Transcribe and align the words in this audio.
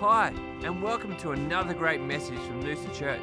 Hi, 0.00 0.30
and 0.62 0.82
welcome 0.82 1.16
to 1.20 1.30
another 1.30 1.72
great 1.72 2.02
message 2.02 2.38
from 2.40 2.62
Noosa 2.62 2.94
Church. 2.94 3.18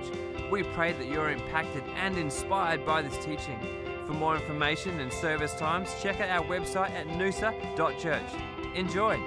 We 0.50 0.64
pray 0.64 0.92
that 0.94 1.06
you're 1.06 1.30
impacted 1.30 1.84
and 1.98 2.18
inspired 2.18 2.84
by 2.84 3.04
this 3.04 3.16
teaching. 3.24 3.60
For 4.08 4.14
more 4.14 4.36
information 4.36 5.00
and 5.00 5.14
service 5.14 5.54
times, 5.54 5.94
check 6.02 6.20
out 6.20 6.32
our 6.32 6.44
website 6.44 6.90
at 6.90 7.06
noosa.church. 7.10 8.24
Enjoy. 8.74 9.20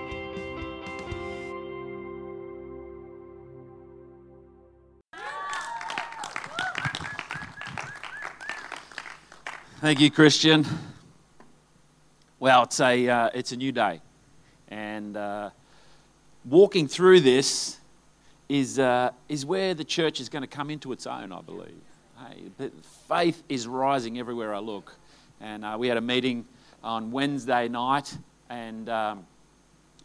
Thank 9.80 10.00
you, 10.00 10.10
Christian. 10.10 10.66
Well, 12.40 12.64
it's 12.64 12.80
a, 12.80 13.08
uh, 13.08 13.30
it's 13.34 13.52
a 13.52 13.56
new 13.56 13.70
day. 13.70 14.00
And 14.66 15.16
uh, 15.16 15.50
walking 16.48 16.86
through 16.88 17.20
this 17.20 17.78
is, 18.48 18.78
uh, 18.78 19.10
is 19.28 19.44
where 19.44 19.74
the 19.74 19.84
church 19.84 20.20
is 20.20 20.28
going 20.28 20.42
to 20.42 20.48
come 20.48 20.70
into 20.70 20.92
its 20.92 21.06
own, 21.06 21.32
I 21.32 21.40
believe. 21.40 21.80
Hey, 22.18 22.70
faith 23.08 23.42
is 23.48 23.66
rising 23.66 24.18
everywhere 24.18 24.54
I 24.54 24.60
look. 24.60 24.94
And 25.40 25.64
uh, 25.64 25.76
we 25.78 25.88
had 25.88 25.96
a 25.96 26.02
meeting 26.02 26.46
on 26.82 27.10
Wednesday 27.10 27.68
night, 27.68 28.16
and 28.48 28.88
um, 28.88 29.26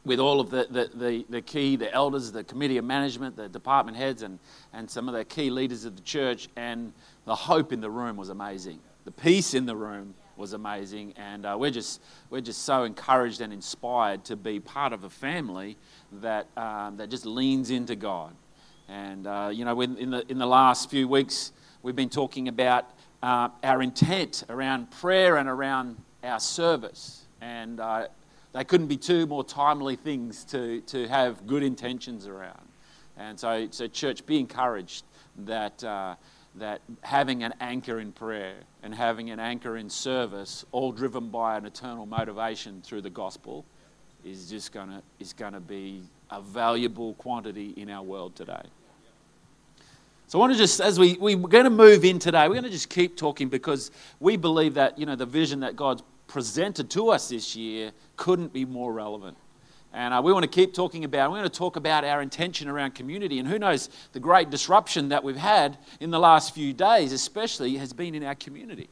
with 0.04 0.20
all 0.20 0.40
of 0.40 0.50
the, 0.50 0.68
the, 0.70 0.90
the, 0.94 1.26
the, 1.30 1.42
key, 1.42 1.76
the 1.76 1.94
elders, 1.94 2.32
the 2.32 2.44
committee 2.44 2.78
of 2.78 2.86
management, 2.86 3.38
the 3.38 3.48
department 3.48 3.96
heads, 3.96 4.24
and, 4.24 4.40
and 4.74 4.90
some 4.90 5.08
of 5.08 5.14
the 5.14 5.24
key 5.24 5.50
leaders 5.50 5.86
of 5.86 5.96
the 5.96 6.02
church, 6.02 6.50
and 6.56 6.92
the 7.26 7.36
hope 7.36 7.72
in 7.72 7.80
the 7.80 7.90
room 7.90 8.18
was 8.18 8.30
amazing 8.30 8.80
the 9.06 9.12
peace 9.12 9.54
in 9.54 9.66
the 9.66 9.76
room 9.76 10.14
was 10.38 10.54
amazing, 10.54 11.14
and 11.18 11.46
uh, 11.46 11.56
we're 11.60 11.72
just 11.72 12.02
we're 12.30 12.42
just 12.42 12.64
so 12.64 12.84
encouraged 12.84 13.42
and 13.42 13.52
inspired 13.52 14.24
to 14.26 14.36
be 14.36 14.60
part 14.60 14.94
of 14.94 15.04
a 15.04 15.10
family 15.10 15.78
that 16.22 16.48
um, 16.58 16.98
that 16.98 17.10
just 17.10 17.26
leans 17.26 17.70
into 17.70 17.96
God. 17.96 18.34
And 18.88 19.28
uh, 19.28 19.52
you 19.54 19.66
know, 19.66 19.80
in 19.82 20.12
the 20.12 20.26
in 20.30 20.38
the 20.38 20.46
last 20.46 20.90
few 20.90 21.08
weeks, 21.08 21.52
we've 21.84 21.96
been 21.96 22.10
talking 22.10 22.48
about 22.48 22.90
uh, 23.24 23.50
our 23.64 23.82
intent 23.82 24.44
around 24.50 24.92
prayer 24.92 25.38
and 25.38 25.48
around 25.48 25.98
our 26.24 26.40
service, 26.40 27.26
and 27.42 27.80
uh, 27.80 28.08
they 28.54 28.64
couldn't 28.64 28.88
be 28.88 28.98
two 28.98 29.26
more 29.26 29.44
timely 29.44 29.96
things 29.96 30.44
to 30.46 30.82
to 30.82 31.08
have 31.08 31.48
good 31.48 31.64
intentions 31.64 32.28
around. 32.28 32.68
And 33.18 33.40
so, 33.40 33.68
so 33.72 33.88
church, 33.88 34.26
be 34.26 34.40
encouraged 34.40 35.04
that 35.46 35.84
uh, 35.84 36.16
that 36.56 36.82
having 37.02 37.44
an 37.44 37.54
anchor 37.60 38.00
in 38.00 38.12
prayer 38.12 38.56
and 38.84 38.94
having 38.94 39.30
an 39.30 39.40
anchor 39.40 39.78
in 39.78 39.90
service, 39.90 40.66
all 40.72 40.92
driven 40.92 41.30
by 41.30 41.58
an 41.58 41.66
eternal 41.66 42.06
motivation 42.06 42.82
through 42.82 43.02
the 43.02 43.10
gospel, 43.10 43.66
is 44.24 44.50
just 44.50 44.72
to 44.90 45.02
is 45.20 45.34
to 45.34 45.60
be 45.60 46.02
a 46.30 46.42
valuable 46.42 47.14
quantity 47.16 47.74
in 47.78 47.90
our 47.90 48.04
world 48.04 48.36
today. 48.36 48.62
So 50.28 50.40
I 50.40 50.42
want 50.42 50.54
to 50.54 50.58
just, 50.58 50.80
as 50.80 50.98
we, 50.98 51.16
we're 51.16 51.36
going 51.36 51.66
to 51.66 51.70
move 51.70 52.06
in 52.06 52.18
today, 52.18 52.48
we're 52.48 52.54
going 52.54 52.64
to 52.64 52.70
just 52.70 52.90
keep 52.90 53.18
talking 53.18 53.50
because 53.50 53.92
we 54.22 54.38
believe 54.38 54.76
that, 54.76 54.98
you 54.98 55.06
know, 55.06 55.18
the 55.18 55.26
vision 55.26 55.60
that 55.60 55.76
God's 55.76 56.04
presented 56.28 56.90
to 56.92 57.10
us 57.10 57.28
this 57.28 57.54
year 57.54 57.92
couldn't 58.16 58.54
be 58.54 58.64
more 58.64 58.94
relevant. 58.94 59.36
And 59.94 60.14
uh, 60.14 60.22
we 60.24 60.32
want 60.32 60.44
to 60.44 60.50
keep 60.50 60.74
talking 60.74 61.04
about, 61.04 61.32
we're 61.32 61.40
going 61.40 61.50
to 61.50 61.58
talk 61.58 61.76
about 61.76 62.06
our 62.06 62.22
intention 62.22 62.70
around 62.70 62.96
community. 62.96 63.40
And 63.40 63.48
who 63.48 63.60
knows, 63.60 63.90
the 64.14 64.20
great 64.20 64.50
disruption 64.50 65.10
that 65.10 65.24
we've 65.24 65.36
had 65.36 65.78
in 66.00 66.12
the 66.12 66.20
last 66.20 66.56
few 66.56 66.72
days, 66.72 67.12
especially, 67.12 67.76
has 67.76 67.92
been 67.92 68.16
in 68.16 68.24
our 68.24 68.36
community. 68.36 68.90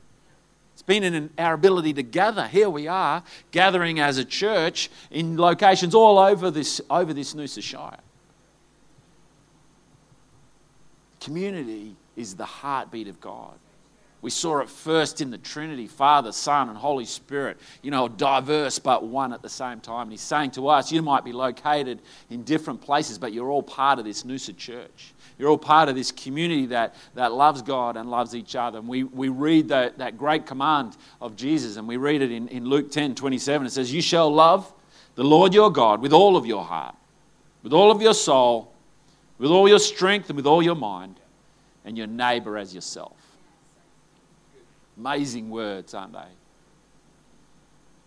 It's 0.73 0.81
been 0.81 1.03
in 1.03 1.29
our 1.37 1.53
ability 1.53 1.93
to 1.93 2.03
gather. 2.03 2.47
Here 2.47 2.69
we 2.69 2.87
are, 2.87 3.23
gathering 3.51 3.99
as 3.99 4.17
a 4.17 4.25
church 4.25 4.89
in 5.11 5.37
locations 5.37 5.95
all 5.95 6.17
over 6.17 6.51
this, 6.51 6.81
over 6.89 7.13
this 7.13 7.33
Noosa 7.33 7.61
Shire. 7.61 7.99
Community 11.21 11.95
is 12.15 12.35
the 12.35 12.45
heartbeat 12.45 13.07
of 13.07 13.19
God. 13.21 13.57
We 14.21 14.29
saw 14.29 14.59
it 14.59 14.69
first 14.69 15.21
in 15.21 15.31
the 15.31 15.37
Trinity 15.37 15.87
Father, 15.87 16.33
Son, 16.33 16.67
and 16.67 16.77
Holy 16.77 17.05
Spirit, 17.05 17.57
you 17.81 17.89
know, 17.89 18.09
diverse 18.09 18.77
but 18.77 19.05
one 19.05 19.31
at 19.31 19.41
the 19.41 19.49
same 19.49 19.79
time. 19.79 20.03
And 20.03 20.11
He's 20.11 20.21
saying 20.21 20.51
to 20.51 20.67
us, 20.67 20.91
you 20.91 21.01
might 21.01 21.23
be 21.23 21.31
located 21.31 22.01
in 22.29 22.43
different 22.43 22.81
places, 22.81 23.17
but 23.17 23.31
you're 23.31 23.49
all 23.49 23.63
part 23.63 23.97
of 23.97 24.03
this 24.03 24.23
Noosa 24.23 24.55
church. 24.57 25.13
You're 25.37 25.49
all 25.49 25.57
part 25.57 25.87
of 25.87 25.95
this 25.95 26.11
community 26.11 26.65
that, 26.67 26.95
that 27.15 27.31
loves 27.31 27.61
God 27.61 27.95
and 27.95 28.11
loves 28.11 28.35
each 28.35 28.57
other. 28.57 28.79
And 28.79 28.89
we, 28.89 29.05
we 29.05 29.29
read 29.29 29.69
that, 29.69 29.97
that 29.99 30.17
great 30.17 30.45
command 30.45 30.97
of 31.21 31.37
Jesus, 31.37 31.77
and 31.77 31.87
we 31.87 31.95
read 31.95 32.21
it 32.21 32.29
in, 32.29 32.49
in 32.49 32.65
Luke 32.65 32.91
10 32.91 33.15
27. 33.15 33.67
It 33.67 33.69
says, 33.69 33.93
You 33.93 34.01
shall 34.01 34.29
love 34.29 34.71
the 35.15 35.23
Lord 35.23 35.53
your 35.53 35.71
God 35.71 36.01
with 36.01 36.11
all 36.11 36.35
of 36.35 36.45
your 36.45 36.65
heart, 36.65 36.95
with 37.63 37.71
all 37.71 37.89
of 37.89 38.01
your 38.01 38.13
soul, 38.13 38.73
with 39.37 39.49
all 39.49 39.69
your 39.69 39.79
strength, 39.79 40.29
and 40.29 40.35
with 40.35 40.45
all 40.45 40.61
your 40.61 40.75
mind, 40.75 41.21
and 41.85 41.97
your 41.97 42.07
neighbor 42.07 42.57
as 42.57 42.75
yourself. 42.75 43.13
Amazing 44.99 45.49
words, 45.49 45.93
aren't 45.93 46.13
they? 46.13 46.19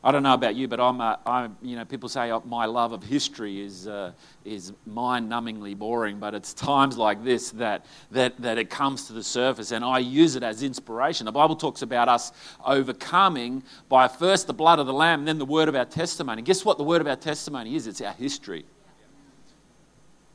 I 0.04 0.10
don't 0.10 0.24
know 0.24 0.34
about 0.34 0.56
you, 0.56 0.66
but 0.66 0.80
I'm, 0.80 1.00
a, 1.00 1.18
I'm 1.24 1.56
you 1.62 1.76
know, 1.76 1.84
people 1.84 2.08
say 2.08 2.32
oh, 2.32 2.42
my 2.44 2.66
love 2.66 2.92
of 2.92 3.04
history 3.04 3.62
is, 3.62 3.86
uh, 3.86 4.12
is 4.44 4.72
mind-numbingly 4.84 5.78
boring, 5.78 6.18
but 6.18 6.34
it's 6.34 6.52
times 6.52 6.98
like 6.98 7.22
this 7.22 7.50
that, 7.52 7.86
that, 8.10 8.36
that 8.42 8.58
it 8.58 8.68
comes 8.68 9.06
to 9.06 9.12
the 9.12 9.22
surface, 9.22 9.70
and 9.70 9.84
I 9.84 10.00
use 10.00 10.34
it 10.34 10.42
as 10.42 10.64
inspiration. 10.64 11.24
The 11.24 11.32
Bible 11.32 11.54
talks 11.54 11.82
about 11.82 12.08
us 12.08 12.32
overcoming 12.66 13.62
by 13.88 14.08
first 14.08 14.48
the 14.48 14.54
blood 14.54 14.80
of 14.80 14.86
the 14.86 14.92
Lamb, 14.92 15.24
then 15.24 15.38
the 15.38 15.46
word 15.46 15.68
of 15.68 15.76
our 15.76 15.84
testimony. 15.84 16.42
Guess 16.42 16.64
what 16.64 16.78
the 16.78 16.84
word 16.84 17.00
of 17.00 17.06
our 17.06 17.16
testimony 17.16 17.76
is? 17.76 17.86
It's 17.86 18.00
our 18.00 18.12
history. 18.12 18.64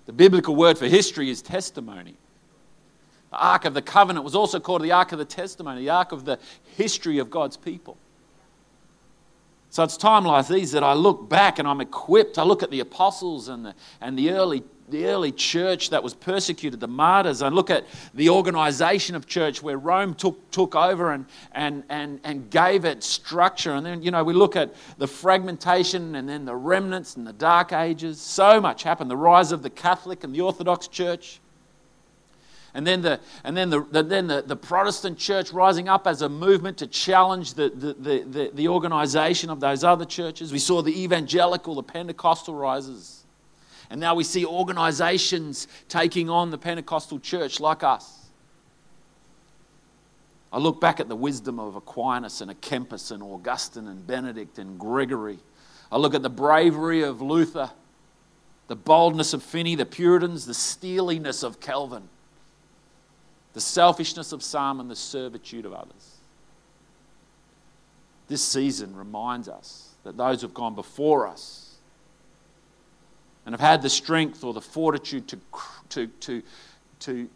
The 0.05 0.13
biblical 0.13 0.55
word 0.55 0.77
for 0.77 0.87
history 0.87 1.29
is 1.29 1.41
testimony. 1.41 2.15
The 3.31 3.37
Ark 3.37 3.65
of 3.65 3.73
the 3.73 3.81
Covenant 3.81 4.23
was 4.23 4.35
also 4.35 4.59
called 4.59 4.83
the 4.83 4.91
Ark 4.91 5.11
of 5.11 5.19
the 5.19 5.25
Testimony, 5.25 5.81
the 5.81 5.89
Ark 5.89 6.11
of 6.11 6.25
the 6.25 6.39
history 6.75 7.19
of 7.19 7.29
God's 7.29 7.57
people. 7.57 7.97
So 9.69 9.83
it's 9.83 9.97
time 9.97 10.23
like 10.23 10.47
these 10.47 10.71
that 10.71 10.83
I 10.83 10.93
look 10.93 11.27
back 11.29 11.59
and 11.59 11.67
I'm 11.67 11.81
equipped. 11.81 12.39
I 12.39 12.43
look 12.43 12.63
at 12.63 12.71
the 12.71 12.79
apostles 12.79 13.49
and 13.49 13.65
the, 13.65 13.75
and 13.99 14.17
the 14.17 14.31
early 14.31 14.63
the 14.89 15.05
early 15.07 15.31
church 15.31 15.89
that 15.89 16.01
was 16.01 16.13
persecuted, 16.13 16.79
the 16.79 16.87
martyrs. 16.87 17.41
I 17.41 17.49
look 17.49 17.69
at 17.69 17.85
the 18.13 18.29
organization 18.29 19.15
of 19.15 19.27
church 19.27 19.61
where 19.61 19.77
Rome 19.77 20.13
took, 20.13 20.49
took 20.51 20.75
over 20.75 21.11
and, 21.11 21.25
and, 21.51 21.83
and, 21.89 22.21
and 22.23 22.49
gave 22.49 22.85
it 22.85 23.03
structure. 23.03 23.73
And 23.73 23.85
then, 23.85 24.01
you 24.01 24.11
know, 24.11 24.23
we 24.23 24.33
look 24.33 24.55
at 24.55 24.73
the 24.97 25.07
fragmentation 25.07 26.15
and 26.15 26.27
then 26.27 26.45
the 26.45 26.55
remnants 26.55 27.17
and 27.17 27.27
the 27.27 27.33
dark 27.33 27.73
ages. 27.73 28.19
So 28.21 28.61
much 28.61 28.83
happened. 28.83 29.11
The 29.11 29.17
rise 29.17 29.51
of 29.51 29.61
the 29.61 29.69
Catholic 29.69 30.23
and 30.23 30.33
the 30.33 30.41
Orthodox 30.41 30.87
church. 30.87 31.41
And 32.73 32.85
then, 32.85 33.01
the, 33.01 33.19
and 33.43 33.55
then, 33.55 33.69
the, 33.69 33.81
the 33.81 34.03
then 34.03 34.27
the, 34.27 34.41
the 34.41 34.55
Protestant 34.55 35.17
church 35.17 35.51
rising 35.51 35.87
up 35.87 36.05
as 36.05 36.21
a 36.21 36.29
movement 36.29 36.77
to 36.77 36.87
challenge 36.87 37.53
the, 37.53 37.69
the, 37.69 37.93
the, 38.23 38.51
the, 38.53 38.67
organization 38.67 39.49
of 39.49 39.59
those 39.59 39.83
other 39.83 40.05
churches. 40.05 40.51
We 40.51 40.59
saw 40.59 40.81
the 40.81 41.01
evangelical, 41.03 41.75
the 41.75 41.83
Pentecostal 41.83 42.53
rises. 42.53 43.23
And 43.89 44.01
now 44.01 44.15
we 44.15 44.23
see 44.23 44.45
organizations 44.45 45.67
taking 45.87 46.29
on 46.29 46.51
the 46.51 46.57
Pentecostal 46.57 47.19
church 47.19 47.59
like 47.59 47.83
us. 47.83 48.13
I 50.51 50.59
look 50.59 50.81
back 50.81 50.99
at 50.99 51.07
the 51.07 51.15
wisdom 51.15 51.59
of 51.59 51.75
Aquinas 51.75 52.41
and 52.41 52.51
Kempis 52.61 53.11
and 53.11 53.23
Augustine 53.23 53.87
and 53.87 54.05
Benedict 54.05 54.59
and 54.59 54.79
Gregory. 54.79 55.39
I 55.91 55.97
look 55.97 56.13
at 56.13 56.21
the 56.21 56.29
bravery 56.29 57.01
of 57.01 57.21
Luther, 57.21 57.71
the 58.67 58.75
boldness 58.75 59.33
of 59.33 59.41
Finney, 59.41 59.75
the 59.75 59.85
Puritans, 59.85 60.45
the 60.45 60.53
steeliness 60.53 61.43
of 61.43 61.59
Calvin 61.61 62.09
the 63.57 63.61
selfishness 63.61 64.33
of 64.33 64.43
some, 64.43 64.79
and 64.79 64.87
the 64.87 64.95
servitude 64.95 65.65
of 65.65 65.73
others. 65.73 66.17
This 68.27 68.43
season 68.43 68.95
reminds 68.95 69.49
us 69.49 69.95
that 70.03 70.15
those 70.15 70.41
who 70.41 70.47
have 70.47 70.53
gone 70.53 70.75
before 70.75 71.25
us 71.25 71.73
and 73.47 73.53
have 73.53 73.59
had 73.59 73.81
the 73.81 73.89
strength 73.89 74.43
or 74.43 74.53
the 74.53 74.61
fortitude 74.61 75.27
to, 75.29 75.39
to, 75.89 76.05
to, 76.05 76.43
to, 76.99 77.29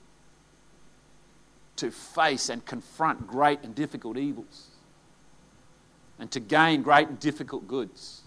to 1.77 1.89
face 1.89 2.49
and 2.49 2.63
confront 2.67 3.25
great 3.25 3.63
and 3.63 3.73
difficult 3.73 4.15
evils 4.15 4.67
and 6.19 6.29
to 6.29 6.39
gain 6.39 6.83
great 6.83 7.07
and 7.07 7.19
difficult 7.19 7.67
goods. 7.67 8.21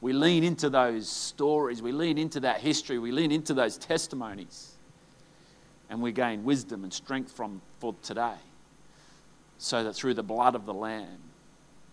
We 0.00 0.12
lean 0.12 0.42
into 0.42 0.68
those 0.68 1.08
stories, 1.08 1.80
we 1.80 1.92
lean 1.92 2.18
into 2.18 2.40
that 2.40 2.60
history, 2.60 2.98
we 2.98 3.12
lean 3.12 3.30
into 3.30 3.54
those 3.54 3.78
testimonies 3.78 4.73
and 5.90 6.00
we 6.00 6.12
gain 6.12 6.44
wisdom 6.44 6.84
and 6.84 6.92
strength 6.92 7.32
from 7.32 7.60
for 7.78 7.94
today 8.02 8.36
so 9.58 9.84
that 9.84 9.94
through 9.94 10.14
the 10.14 10.22
blood 10.22 10.54
of 10.54 10.66
the 10.66 10.74
lamb 10.74 11.18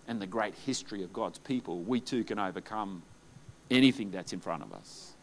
and 0.08 0.22
the 0.22 0.28
great 0.28 0.54
history 0.66 1.04
of 1.04 1.14
God's 1.14 1.40
people 1.40 1.80
we 1.82 2.00
too 2.00 2.24
can 2.24 2.40
overcome 2.40 3.04
anything 3.70 4.12
that's 4.12 4.34
in 4.34 4.40
front 4.40 4.64
of 4.64 4.74
us. 4.74 5.14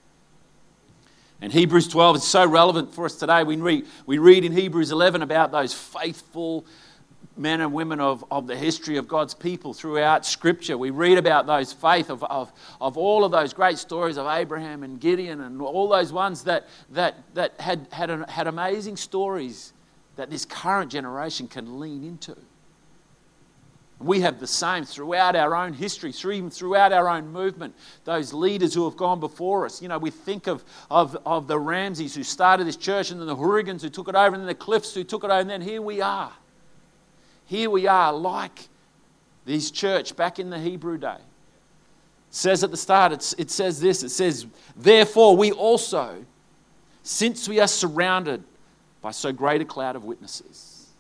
And 1.40 1.52
Hebrews 1.52 1.86
12 1.88 2.16
is 2.16 2.24
so 2.24 2.46
relevant 2.46 2.94
for 2.94 3.04
us 3.04 3.14
today. 3.14 3.44
We 3.44 3.56
read, 3.56 3.86
we 4.06 4.18
read 4.18 4.44
in 4.44 4.52
Hebrews 4.52 4.90
11 4.90 5.22
about 5.22 5.52
those 5.52 5.72
faithful 5.72 6.64
men 7.38 7.60
and 7.60 7.72
women 7.72 8.00
of, 8.00 8.24
of 8.30 8.46
the 8.46 8.56
history 8.56 8.96
of 8.96 9.06
God's 9.08 9.34
people 9.34 9.72
throughout 9.72 10.26
Scripture. 10.26 10.76
We 10.76 10.90
read 10.90 11.18
about 11.18 11.46
those 11.46 11.72
faith 11.72 12.10
of, 12.10 12.24
of, 12.24 12.52
of 12.80 12.96
all 12.96 13.24
of 13.24 13.32
those 13.32 13.52
great 13.52 13.78
stories 13.78 14.16
of 14.16 14.26
Abraham 14.26 14.82
and 14.82 15.00
Gideon 15.00 15.40
and 15.40 15.62
all 15.62 15.88
those 15.88 16.12
ones 16.12 16.44
that, 16.44 16.68
that, 16.90 17.16
that 17.34 17.60
had, 17.60 17.86
had, 17.90 18.10
had 18.28 18.46
amazing 18.46 18.96
stories 18.96 19.72
that 20.16 20.30
this 20.30 20.44
current 20.44 20.90
generation 20.90 21.46
can 21.46 21.78
lean 21.78 22.02
into. 22.02 22.36
We 24.00 24.20
have 24.20 24.38
the 24.38 24.46
same 24.46 24.84
throughout 24.84 25.34
our 25.34 25.56
own 25.56 25.72
history, 25.72 26.12
through, 26.12 26.32
even 26.32 26.50
throughout 26.50 26.92
our 26.92 27.08
own 27.08 27.32
movement. 27.32 27.74
Those 28.04 28.32
leaders 28.32 28.72
who 28.72 28.84
have 28.84 28.96
gone 28.96 29.18
before 29.18 29.64
us. 29.66 29.82
You 29.82 29.88
know, 29.88 29.98
we 29.98 30.10
think 30.10 30.46
of, 30.46 30.64
of, 30.88 31.16
of 31.26 31.48
the 31.48 31.58
Ramses 31.58 32.14
who 32.14 32.22
started 32.22 32.66
this 32.66 32.76
church, 32.76 33.10
and 33.10 33.20
then 33.20 33.26
the 33.26 33.36
Hurriggans 33.36 33.82
who 33.82 33.88
took 33.88 34.08
it 34.08 34.14
over, 34.14 34.34
and 34.34 34.42
then 34.42 34.46
the 34.46 34.54
Cliffs 34.54 34.94
who 34.94 35.02
took 35.02 35.24
it 35.24 35.30
over, 35.30 35.40
and 35.40 35.50
then 35.50 35.60
here 35.60 35.82
we 35.82 36.00
are. 36.00 36.32
Here 37.48 37.70
we 37.70 37.86
are, 37.86 38.12
like 38.12 38.68
this 39.46 39.70
church 39.70 40.14
back 40.14 40.38
in 40.38 40.50
the 40.50 40.58
Hebrew 40.58 40.98
day. 40.98 41.16
It 41.16 42.34
says 42.34 42.62
at 42.62 42.70
the 42.70 42.76
start, 42.76 43.10
it 43.38 43.50
says 43.50 43.80
this 43.80 44.02
it 44.02 44.10
says, 44.10 44.46
Therefore, 44.76 45.34
we 45.34 45.50
also, 45.52 46.24
since 47.02 47.48
we 47.48 47.58
are 47.58 47.66
surrounded 47.66 48.44
by 49.00 49.12
so 49.12 49.32
great 49.32 49.62
a 49.62 49.64
cloud 49.64 49.96
of 49.96 50.04
witnesses, 50.04 50.90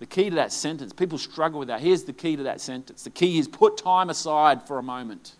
the 0.00 0.06
key 0.06 0.30
to 0.30 0.36
that 0.36 0.50
sentence, 0.50 0.92
people 0.92 1.16
struggle 1.16 1.60
with 1.60 1.68
that. 1.68 1.80
Here's 1.80 2.02
the 2.02 2.12
key 2.12 2.34
to 2.34 2.42
that 2.42 2.60
sentence 2.60 3.04
the 3.04 3.10
key 3.10 3.38
is 3.38 3.46
put 3.46 3.76
time 3.76 4.10
aside 4.10 4.66
for 4.66 4.78
a 4.78 4.82
moment. 4.82 5.36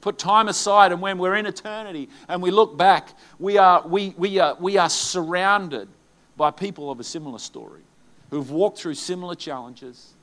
Put 0.00 0.18
time 0.18 0.48
aside, 0.48 0.90
and 0.90 1.00
when 1.00 1.16
we're 1.18 1.36
in 1.36 1.46
eternity 1.46 2.08
and 2.28 2.42
we 2.42 2.50
look 2.50 2.76
back, 2.76 3.10
we 3.38 3.56
are, 3.56 3.86
we, 3.86 4.14
we 4.16 4.40
are, 4.40 4.56
we 4.58 4.78
are 4.78 4.90
surrounded 4.90 5.88
by 6.36 6.50
people 6.50 6.90
of 6.90 6.98
a 6.98 7.04
similar 7.04 7.38
story 7.38 7.82
who've 8.30 8.50
walked 8.50 8.78
through 8.78 8.94
similar 8.94 9.34
challenges, 9.34 10.14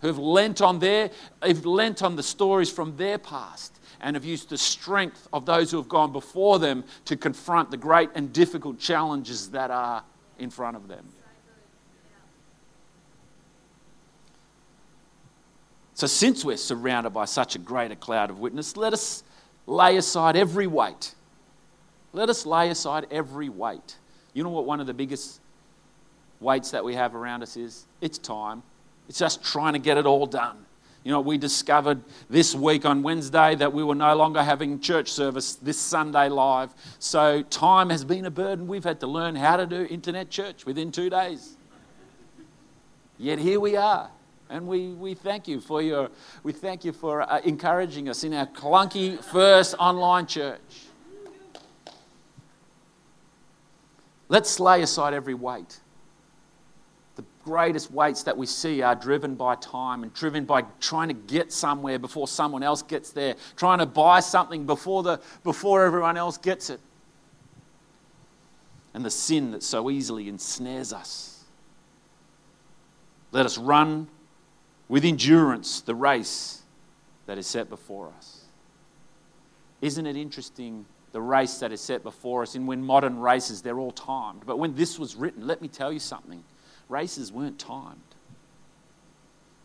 who've 0.00 0.18
lent 0.18 0.60
on, 0.60 0.78
their, 0.78 1.10
have 1.42 1.64
lent 1.64 2.02
on 2.02 2.16
the 2.16 2.22
stories 2.22 2.70
from 2.70 2.96
their 2.96 3.18
past 3.18 3.78
and 4.00 4.16
have 4.16 4.24
used 4.24 4.48
the 4.48 4.58
strength 4.58 5.28
of 5.32 5.46
those 5.46 5.70
who 5.70 5.76
have 5.76 5.88
gone 5.88 6.12
before 6.12 6.58
them 6.58 6.84
to 7.04 7.16
confront 7.16 7.70
the 7.70 7.76
great 7.76 8.10
and 8.14 8.32
difficult 8.32 8.78
challenges 8.78 9.50
that 9.50 9.70
are 9.70 10.02
in 10.38 10.50
front 10.50 10.76
of 10.76 10.88
them. 10.88 11.06
So, 15.94 16.08
since 16.08 16.44
we're 16.44 16.56
surrounded 16.56 17.10
by 17.10 17.26
such 17.26 17.54
a 17.54 17.60
great 17.60 17.92
a 17.92 17.96
cloud 17.96 18.30
of 18.30 18.40
witness, 18.40 18.76
let 18.76 18.92
us 18.92 19.22
lay 19.66 19.96
aside 19.96 20.36
every 20.36 20.66
weight. 20.66 21.14
Let 22.12 22.28
us 22.28 22.44
lay 22.44 22.70
aside 22.70 23.06
every 23.10 23.48
weight. 23.48 23.98
You 24.34 24.42
know 24.42 24.50
what 24.50 24.66
one 24.66 24.80
of 24.80 24.88
the 24.88 24.94
biggest 24.94 25.40
weights 26.42 26.70
that 26.72 26.84
we 26.84 26.94
have 26.94 27.14
around 27.14 27.42
us 27.42 27.56
is? 27.56 27.86
It's 28.00 28.18
time. 28.18 28.62
It's 29.08 29.18
just 29.18 29.44
trying 29.44 29.72
to 29.74 29.78
get 29.78 29.96
it 29.96 30.06
all 30.06 30.26
done. 30.26 30.66
You 31.04 31.10
know, 31.10 31.20
we 31.20 31.36
discovered 31.36 32.00
this 32.30 32.54
week 32.54 32.84
on 32.84 33.02
Wednesday 33.02 33.56
that 33.56 33.72
we 33.72 33.82
were 33.82 33.94
no 33.94 34.14
longer 34.14 34.42
having 34.42 34.78
church 34.78 35.10
service 35.10 35.56
this 35.56 35.78
Sunday 35.78 36.28
live. 36.28 36.72
So 37.00 37.42
time 37.42 37.90
has 37.90 38.04
been 38.04 38.24
a 38.24 38.30
burden. 38.30 38.68
We've 38.68 38.84
had 38.84 39.00
to 39.00 39.08
learn 39.08 39.34
how 39.34 39.56
to 39.56 39.66
do 39.66 39.86
internet 39.90 40.30
church 40.30 40.64
within 40.64 40.92
two 40.92 41.10
days. 41.10 41.56
Yet 43.18 43.40
here 43.40 43.58
we 43.58 43.76
are. 43.76 44.10
And 44.48 44.66
we, 44.68 44.88
we 44.88 45.14
thank 45.14 45.48
you 45.48 45.60
for 45.60 45.82
your, 45.82 46.10
we 46.42 46.52
thank 46.52 46.84
you 46.84 46.92
for 46.92 47.22
uh, 47.22 47.40
encouraging 47.40 48.08
us 48.08 48.22
in 48.22 48.34
our 48.34 48.46
clunky 48.46 49.18
first 49.24 49.74
online 49.78 50.26
church. 50.26 50.60
Let's 54.28 54.60
lay 54.60 54.82
aside 54.82 55.14
every 55.14 55.34
weight. 55.34 55.80
Greatest 57.44 57.90
weights 57.90 58.22
that 58.22 58.36
we 58.36 58.46
see 58.46 58.82
are 58.82 58.94
driven 58.94 59.34
by 59.34 59.56
time 59.56 60.04
and 60.04 60.14
driven 60.14 60.44
by 60.44 60.62
trying 60.80 61.08
to 61.08 61.14
get 61.14 61.52
somewhere 61.52 61.98
before 61.98 62.28
someone 62.28 62.62
else 62.62 62.82
gets 62.82 63.10
there, 63.10 63.34
trying 63.56 63.80
to 63.80 63.86
buy 63.86 64.20
something 64.20 64.64
before, 64.64 65.02
the, 65.02 65.20
before 65.42 65.84
everyone 65.84 66.16
else 66.16 66.38
gets 66.38 66.70
it. 66.70 66.80
And 68.94 69.04
the 69.04 69.10
sin 69.10 69.50
that 69.52 69.62
so 69.64 69.90
easily 69.90 70.28
ensnares 70.28 70.92
us. 70.92 71.44
Let 73.32 73.44
us 73.44 73.58
run 73.58 74.06
with 74.88 75.04
endurance 75.04 75.80
the 75.80 75.94
race 75.94 76.62
that 77.26 77.38
is 77.38 77.46
set 77.46 77.68
before 77.68 78.12
us. 78.16 78.44
Isn't 79.80 80.06
it 80.06 80.16
interesting 80.16 80.86
the 81.10 81.20
race 81.20 81.58
that 81.58 81.72
is 81.72 81.80
set 81.80 82.04
before 82.04 82.42
us? 82.42 82.54
And 82.54 82.68
when 82.68 82.84
modern 82.84 83.18
races, 83.18 83.62
they're 83.62 83.80
all 83.80 83.90
timed. 83.90 84.42
But 84.46 84.58
when 84.60 84.76
this 84.76 84.96
was 84.96 85.16
written, 85.16 85.46
let 85.46 85.60
me 85.60 85.66
tell 85.66 85.92
you 85.92 85.98
something 85.98 86.44
races 86.92 87.32
weren't 87.32 87.58
timed. 87.58 87.98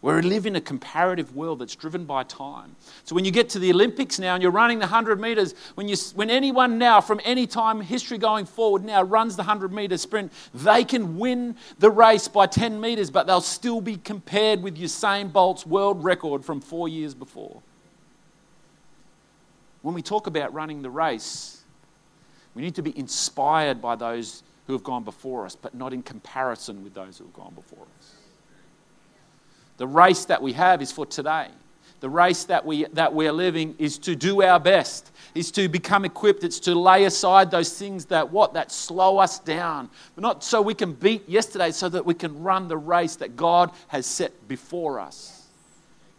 We 0.02 0.22
live 0.22 0.46
in 0.46 0.56
a 0.56 0.62
comparative 0.62 1.36
world 1.36 1.60
that's 1.60 1.76
driven 1.76 2.06
by 2.06 2.24
time. 2.24 2.76
So 3.04 3.14
when 3.14 3.26
you 3.26 3.32
get 3.32 3.50
to 3.50 3.60
the 3.60 3.72
Olympics 3.72 4.20
now 4.20 4.36
and 4.36 4.44
you're 4.44 4.52
running 4.52 4.78
the 4.78 4.86
100 4.86 5.20
metres, 5.20 5.54
when, 5.76 5.90
you, 5.90 5.98
when 6.14 6.30
anyone 6.30 6.78
now 6.78 7.02
from 7.02 7.20
any 7.26 7.48
time 7.48 7.82
history 7.82 8.18
going 8.18 8.46
forward 8.46 8.86
now 8.86 9.02
runs 9.02 9.36
the 9.36 9.42
100 9.42 9.74
metre 9.74 9.98
sprint, 9.98 10.32
they 10.54 10.84
can 10.84 11.18
win 11.18 11.58
the 11.80 11.90
race 11.90 12.28
by 12.28 12.46
10 12.46 12.80
metres, 12.80 13.10
but 13.10 13.28
they'll 13.28 13.42
still 13.42 13.82
be 13.82 13.98
compared 13.98 14.62
with 14.62 14.78
Usain 14.78 15.34
Bolt's 15.34 15.66
world 15.66 16.04
record 16.04 16.46
from 16.46 16.62
four 16.62 16.88
years 16.88 17.14
before. 17.14 17.62
When 19.82 19.96
we 19.96 20.04
talk 20.04 20.28
about 20.28 20.54
running 20.54 20.84
the 20.84 20.90
race, 20.92 21.64
we 22.54 22.62
need 22.62 22.76
to 22.76 22.82
be 22.82 22.98
inspired 22.98 23.82
by 23.82 23.96
those 23.96 24.44
who 24.68 24.74
have 24.74 24.84
gone 24.84 25.04
before 25.04 25.46
us, 25.46 25.56
but 25.56 25.74
not 25.74 25.94
in 25.94 26.04
comparison 26.04 26.84
with 26.84 26.94
those 26.94 27.18
who 27.18 27.24
have 27.24 27.34
gone 27.34 27.54
before 27.56 27.86
us. 27.98 28.16
The 29.78 29.88
race 29.88 30.26
that 30.26 30.42
we 30.42 30.54
have 30.54 30.82
is 30.82 30.92
for 30.92 31.06
today. 31.06 31.48
The 32.00 32.10
race 32.10 32.44
that, 32.44 32.64
we, 32.66 32.86
that 32.94 33.14
we're 33.14 33.32
living 33.32 33.76
is 33.80 33.98
to 34.00 34.16
do 34.16 34.44
our 34.44 34.60
best, 34.60 35.12
is 35.34 35.50
to 35.52 35.68
become 35.68 36.06
equipped. 36.06 36.44
It's 36.44 36.60
to 36.62 36.76
lay 36.76 37.06
aside 37.06 37.50
those 37.50 37.76
things 37.76 38.06
that 38.06 38.32
what? 38.32 38.54
That 38.54 38.72
slow 38.72 39.18
us 39.18 39.40
down. 39.40 39.90
But 40.14 40.22
not 40.22 40.44
so 40.44 40.62
we 40.62 40.76
can 40.76 40.94
beat 40.94 41.28
yesterday, 41.28 41.72
so 41.72 41.90
that 41.90 42.06
we 42.06 42.14
can 42.14 42.44
run 42.44 42.68
the 42.68 42.78
race 42.78 43.16
that 43.16 43.36
God 43.36 43.72
has 43.88 44.06
set 44.06 44.48
before 44.48 45.00
us. 45.00 45.48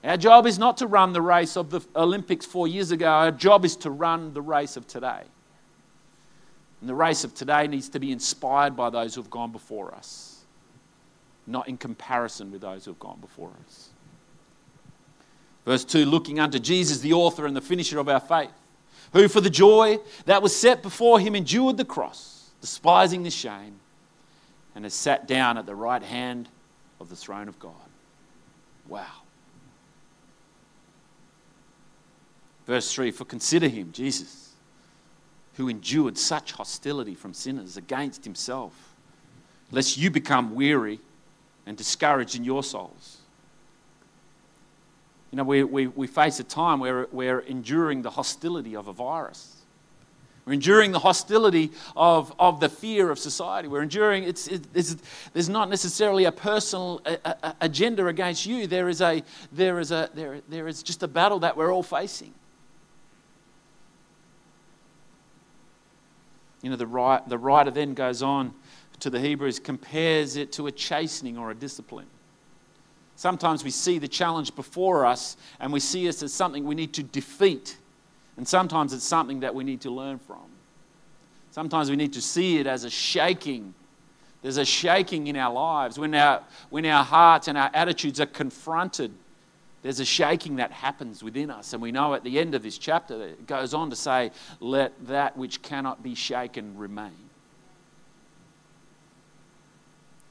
Our 0.03 0.17
job 0.17 0.47
is 0.47 0.59
not 0.59 0.79
to 0.79 0.87
run 0.87 1.13
the 1.13 1.23
race 1.23 1.57
of 1.57 1.71
the 1.71 1.81
Olympics 1.95 2.47
four 2.47 2.67
years 2.67 2.91
ago. 2.91 3.07
Our 3.07 3.31
job 3.31 3.65
is 3.65 3.77
to 3.77 3.91
run 3.91 4.33
the 4.33 4.43
race 4.43 4.77
of 4.77 4.87
today. 4.87 5.23
And 6.81 6.89
the 6.89 6.95
race 6.95 7.25
of 7.25 7.35
today 7.35 7.67
needs 7.67 7.89
to 7.91 7.99
be 7.99 8.13
inspired 8.13 8.77
by 8.77 8.91
those 8.91 9.15
who 9.15 9.21
have 9.21 9.31
gone 9.31 9.53
before 9.53 9.95
us 9.95 10.39
not 11.49 11.67
in 11.67 11.79
comparison 11.79 12.53
with 12.53 12.61
those 12.61 12.85
who 12.85 12.91
have 12.93 12.99
gone 13.01 13.19
before 13.21 13.51
us. 13.67 13.89
Verse 15.65 15.85
2 15.85 16.05
looking 16.05 16.39
unto 16.39 16.59
Jesus, 16.59 17.01
the 17.01 17.15
author 17.15 17.47
and 17.47 17.57
the 17.57 17.61
finisher 17.61 17.99
of 17.99 18.09
our 18.09 18.21
faith, 18.21 18.53
who 19.13 19.27
for 19.27 19.41
the 19.41 19.51
joy 19.51 19.99
that 20.27 20.43
was 20.43 20.55
set 20.55 20.83
before 20.83 21.19
him 21.19 21.35
endured 21.35 21.79
the 21.79 21.85
cross, 21.85 22.51
despising 22.61 23.23
the 23.23 23.31
shame, 23.31 23.81
and 24.75 24.85
has 24.85 24.95
sat 24.95 25.27
down 25.27 25.59
at 25.59 25.67
the 25.67 25.75
right 25.75 26.03
hand 26.03 26.49
of 27.01 27.09
the 27.09 27.17
throne 27.17 27.49
of 27.49 27.59
God. 27.59 27.73
Wow. 28.87 29.07
Verse 32.67 32.93
3 32.93 33.11
For 33.11 33.25
consider 33.25 33.69
him, 33.69 33.91
Jesus, 33.93 34.48
who 35.59 35.69
endured 35.69 36.17
such 36.17 36.53
hostility 36.53 37.17
from 37.17 37.35
sinners 37.35 37.77
against 37.77 38.25
himself, 38.25 38.95
lest 39.73 39.99
you 39.99 40.09
become 40.09 40.55
weary 40.55 41.01
and 41.67 41.77
discouraged 41.77 42.37
in 42.37 42.45
your 42.45 42.63
souls. 42.63 43.19
You 45.33 45.37
know, 45.37 45.43
we, 45.43 45.65
we, 45.65 45.89
we 45.89 46.07
face 46.07 46.39
a 46.39 46.45
time 46.45 46.79
where 46.79 47.09
we're 47.11 47.41
enduring 47.41 48.03
the 48.03 48.11
hostility 48.11 48.77
of 48.77 48.87
a 48.87 48.93
virus. 48.93 49.57
We're 50.47 50.53
enduring 50.53 50.93
the 50.93 51.01
hostility 51.01 51.73
of, 51.97 52.33
of 52.39 52.61
the 52.61 52.69
fear 52.69 53.11
of 53.11 53.19
society. 53.19 53.67
We're 53.67 53.83
enduring, 53.83 54.23
it's, 54.23 54.47
it's, 54.47 54.97
there's 55.33 55.49
not 55.49 55.69
necessarily 55.69 56.27
a 56.27 56.33
personal 56.33 57.03
a, 57.05 57.19
a 57.25 57.55
agenda 57.63 58.07
against 58.07 58.47
you. 58.47 58.69
There 58.69 58.89
is, 58.89 59.01
a, 59.01 59.25
there, 59.51 59.81
is 59.81 59.91
a, 59.91 60.09
there, 60.15 60.41
there 60.49 60.69
is 60.69 60.85
just 60.85 61.03
a 61.03 61.09
battle 61.09 61.41
that 61.41 61.57
we're 61.57 61.73
all 61.73 61.83
facing. 61.83 62.33
You 66.63 66.71
know, 66.71 66.77
the, 66.77 67.23
the 67.27 67.39
writer 67.39 67.71
then 67.71 67.95
goes 67.95 68.23
on 68.23 68.53
to 69.01 69.11
the 69.11 69.21
Hebrews 69.21 69.61
compares 69.61 70.37
it 70.37 70.53
to 70.53 70.67
a 70.67 70.73
chastening 70.73 71.39
or 71.39 71.51
a 71.51 71.55
discipline. 71.55 72.07
Sometimes 73.15 73.65
we 73.65 73.71
see 73.71 73.99
the 73.99 74.09
challenge 74.09 74.55
before 74.55 75.05
us 75.05 75.37
and 75.61 75.73
we 75.73 75.81
see 75.81 76.07
it 76.07 76.23
as 76.23 76.33
something 76.33 76.65
we 76.65 76.75
need 76.75 76.93
to 76.95 77.03
defeat, 77.03 77.77
and 78.37 78.47
sometimes 78.47 78.93
it's 78.93 79.05
something 79.05 79.41
that 79.41 79.55
we 79.55 79.65
need 79.65 79.81
to 79.83 79.91
learn 79.91 80.19
from. 80.19 80.45
Sometimes 81.51 81.91
we 81.91 81.97
need 81.97 82.13
to 82.13 82.21
see 82.21 82.59
it 82.59 82.67
as 82.67 82.85
a 82.85 82.91
shaking. 82.91 83.75
There's 84.43 84.59
a 84.59 84.65
shaking 84.65 85.27
in 85.27 85.37
our 85.37 85.53
lives. 85.53 85.99
When 85.99 86.15
our, 86.15 86.43
when 86.71 86.87
our 86.87 87.03
hearts 87.03 87.49
and 87.49 87.59
our 87.59 87.71
attitudes 87.75 88.21
are 88.21 88.27
confronted, 88.27 89.13
there's 89.83 90.01
a 90.01 90.05
shaking 90.05 90.57
that 90.57 90.73
happens 90.73 91.23
within 91.23 91.51
us. 91.51 91.73
And 91.73 91.81
we 91.81 91.93
know 91.93 92.15
at 92.15 92.25
the 92.25 92.39
end 92.39 92.55
of 92.55 92.63
this 92.63 92.79
chapter, 92.79 93.23
it 93.23 93.47
goes 93.47 93.75
on 93.75 93.91
to 93.91 93.97
say, 93.97 94.33
Let 94.61 95.07
that 95.07 95.37
which 95.37 95.63
cannot 95.63 96.03
be 96.03 96.15
shaken 96.15 96.77
remain. 96.77 97.29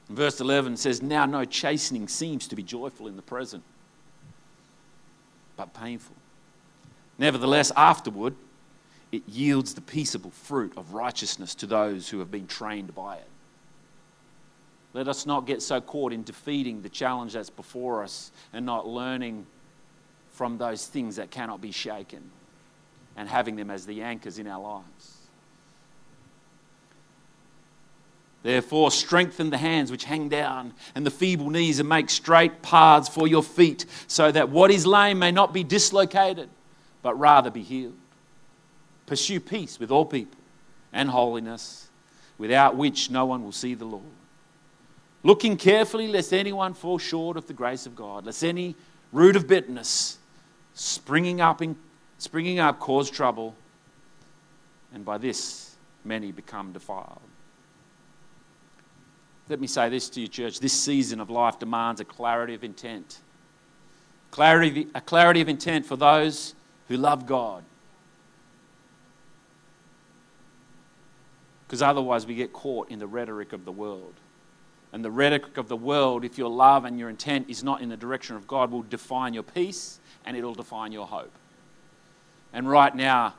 Verse 0.10 0.39
11 0.42 0.77
says, 0.77 1.01
Now 1.01 1.25
no 1.25 1.46
chastening 1.46 2.08
seems 2.08 2.48
to 2.48 2.56
be 2.56 2.63
joyful 2.63 3.08
in 3.08 3.16
the 3.16 3.22
present, 3.22 3.63
but 5.56 5.74
painful. 5.74 6.16
Nevertheless, 7.18 7.72
afterward, 7.75 8.36
it 9.12 9.27
yields 9.27 9.74
the 9.74 9.82
peaceable 9.82 10.32
fruit 10.32 10.74
of 10.77 10.94
righteousness 10.94 11.56
to 11.56 11.66
those 11.66 12.10
who 12.10 12.20
have 12.20 12.30
been 12.30 12.48
trained 12.48 12.94
by 12.94 13.16
it. 13.16 13.27
Let 14.98 15.08
us 15.08 15.27
not 15.27 15.46
get 15.46 15.62
so 15.62 15.80
caught 15.80 16.12
in 16.12 16.24
defeating 16.24 16.82
the 16.82 16.89
challenge 16.89 17.34
that's 17.34 17.51
before 17.51 18.01
us 18.01 18.32
and 18.51 18.66
not 18.66 18.88
learning 18.88 19.46
from 20.32 20.58
those 20.58 20.88
things 20.88 21.18
that 21.18 21.30
cannot 21.30 21.62
be 21.62 21.72
shaken 21.72 22.32
and 23.16 23.30
having 23.30 23.58
them 23.58 23.70
as 23.70 23.86
the 23.86 24.01
anchors 24.01 24.39
in 24.39 24.48
our 24.48 24.60
lives. 24.60 25.18
Therefore, 28.42 28.89
strengthen 28.89 29.51
the 29.51 29.60
hands 29.60 29.92
which 29.92 30.06
hang 30.06 30.30
down 30.30 30.74
and 30.96 31.06
the 31.06 31.12
feeble 31.12 31.51
knees 31.51 31.80
and 31.80 31.88
make 31.88 32.10
straight 32.10 32.63
paths 32.63 33.08
for 33.08 33.27
your 33.27 33.44
feet, 33.44 33.86
so 34.08 34.32
that 34.32 34.50
what 34.50 34.72
is 34.72 34.88
lame 34.88 35.20
may 35.20 35.32
not 35.32 35.54
be 35.54 35.63
dislocated, 35.63 36.50
but 37.04 37.13
rather 37.20 37.51
be 37.51 37.62
healed. 37.62 37.94
Pursue 39.06 39.42
peace 39.42 39.80
with 39.80 39.92
all 39.92 40.06
people 40.06 40.39
and 40.92 41.12
holiness, 41.12 41.89
without 42.39 42.75
which 42.75 43.12
no 43.12 43.27
one 43.27 43.44
will 43.44 43.51
see 43.51 43.75
the 43.75 43.86
Lord. 43.86 44.04
Looking 45.27 45.57
carefully, 45.57 46.07
lest 46.07 46.31
anyone 46.31 46.74
fall 46.74 46.98
short 46.98 47.36
of 47.36 47.48
the 47.48 47.53
grace 47.53 47.86
of 47.86 47.98
God, 47.98 48.25
lest 48.25 48.46
any 48.46 48.77
root 49.12 49.36
of 49.36 49.46
bitterness 49.46 50.19
springing 50.74 51.41
up, 51.41 51.62
in, 51.62 51.75
springing 52.17 52.60
up 52.60 52.79
cause 52.79 53.10
trouble, 53.10 53.53
and 54.93 55.03
by 55.03 55.17
this 55.17 55.75
many 56.05 56.31
become 56.31 56.72
defiled. 56.72 57.19
Let 59.50 59.60
me 59.60 59.67
say 59.67 59.89
this 59.89 60.07
to 60.12 60.22
you, 60.22 60.29
church. 60.29 60.62
This 60.62 60.72
season 60.72 61.19
of 61.19 61.29
life 61.29 61.60
demands 61.60 62.00
a 62.00 62.05
clarity 62.05 62.53
of 62.53 62.63
intent. 62.63 63.19
Clarity, 64.31 64.88
a 64.96 65.01
clarity 65.01 65.41
of 65.41 65.50
intent 65.50 65.86
for 65.86 65.98
those 65.98 66.55
who 66.88 66.96
love 66.96 67.25
God. 67.25 67.65
Because 71.67 71.81
otherwise, 71.81 72.25
we 72.25 72.34
get 72.34 72.53
caught 72.53 72.89
in 72.89 73.00
the 73.00 73.07
rhetoric 73.07 73.51
of 73.51 73.65
the 73.65 73.74
world. 73.74 74.13
And 74.98 75.06
the 75.06 75.12
rhetoric 75.12 75.58
of 75.58 75.68
the 75.68 75.75
world, 75.75 76.25
if 76.25 76.39
your 76.39 76.50
love 76.50 76.84
and 76.84 76.98
your 76.98 77.08
intent 77.08 77.51
is 77.51 77.63
not 77.63 77.82
in 77.82 77.89
the 77.89 77.96
direction 77.96 78.36
of 78.36 78.48
God, 78.48 78.72
will 78.72 78.82
define 78.82 79.32
your 79.32 79.44
peace 79.44 80.00
and 80.25 80.36
it'll 80.36 80.56
define 80.56 80.92
your 80.92 81.06
hope. 81.06 81.32
And 82.51 82.68
right 82.68 82.96
now, 82.96 83.36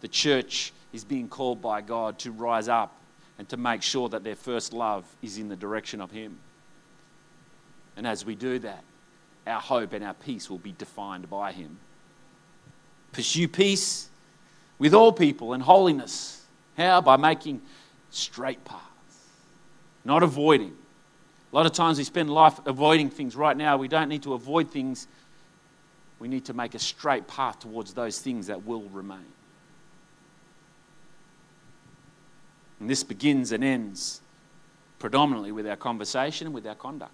the 0.00 0.08
church 0.08 0.72
is 0.94 1.04
being 1.04 1.28
called 1.28 1.60
by 1.60 1.82
God 1.82 2.18
to 2.20 2.32
rise 2.32 2.68
up 2.68 2.96
and 3.38 3.46
to 3.50 3.58
make 3.58 3.82
sure 3.82 4.08
that 4.08 4.24
their 4.24 4.34
first 4.34 4.72
love 4.72 5.04
is 5.20 5.36
in 5.36 5.50
the 5.50 5.56
direction 5.56 6.00
of 6.00 6.10
Him. 6.10 6.38
And 7.98 8.06
as 8.06 8.24
we 8.24 8.34
do 8.34 8.58
that, 8.60 8.82
our 9.46 9.60
hope 9.60 9.92
and 9.92 10.02
our 10.02 10.14
peace 10.14 10.48
will 10.48 10.56
be 10.56 10.72
defined 10.72 11.28
by 11.28 11.52
Him. 11.52 11.76
Pursue 13.12 13.48
peace 13.48 14.08
with 14.78 14.94
all 14.94 15.12
people 15.12 15.52
and 15.52 15.62
holiness. 15.62 16.46
How? 16.78 17.02
By 17.02 17.18
making 17.18 17.60
straight 18.08 18.64
paths, 18.64 18.80
not 20.02 20.22
avoiding. 20.22 20.72
A 21.54 21.56
lot 21.56 21.66
of 21.66 21.72
times 21.72 21.98
we 21.98 22.04
spend 22.04 22.30
life 22.30 22.58
avoiding 22.66 23.10
things. 23.10 23.36
Right 23.36 23.56
now, 23.56 23.76
we 23.76 23.86
don't 23.86 24.08
need 24.08 24.24
to 24.24 24.34
avoid 24.34 24.72
things. 24.72 25.06
We 26.18 26.26
need 26.26 26.46
to 26.46 26.52
make 26.52 26.74
a 26.74 26.80
straight 26.80 27.28
path 27.28 27.60
towards 27.60 27.94
those 27.94 28.18
things 28.18 28.48
that 28.48 28.66
will 28.66 28.82
remain. 28.88 29.32
And 32.80 32.90
this 32.90 33.04
begins 33.04 33.52
and 33.52 33.62
ends 33.62 34.20
predominantly 34.98 35.52
with 35.52 35.68
our 35.68 35.76
conversation 35.76 36.48
and 36.48 36.54
with 36.54 36.66
our 36.66 36.74
conduct. 36.74 37.12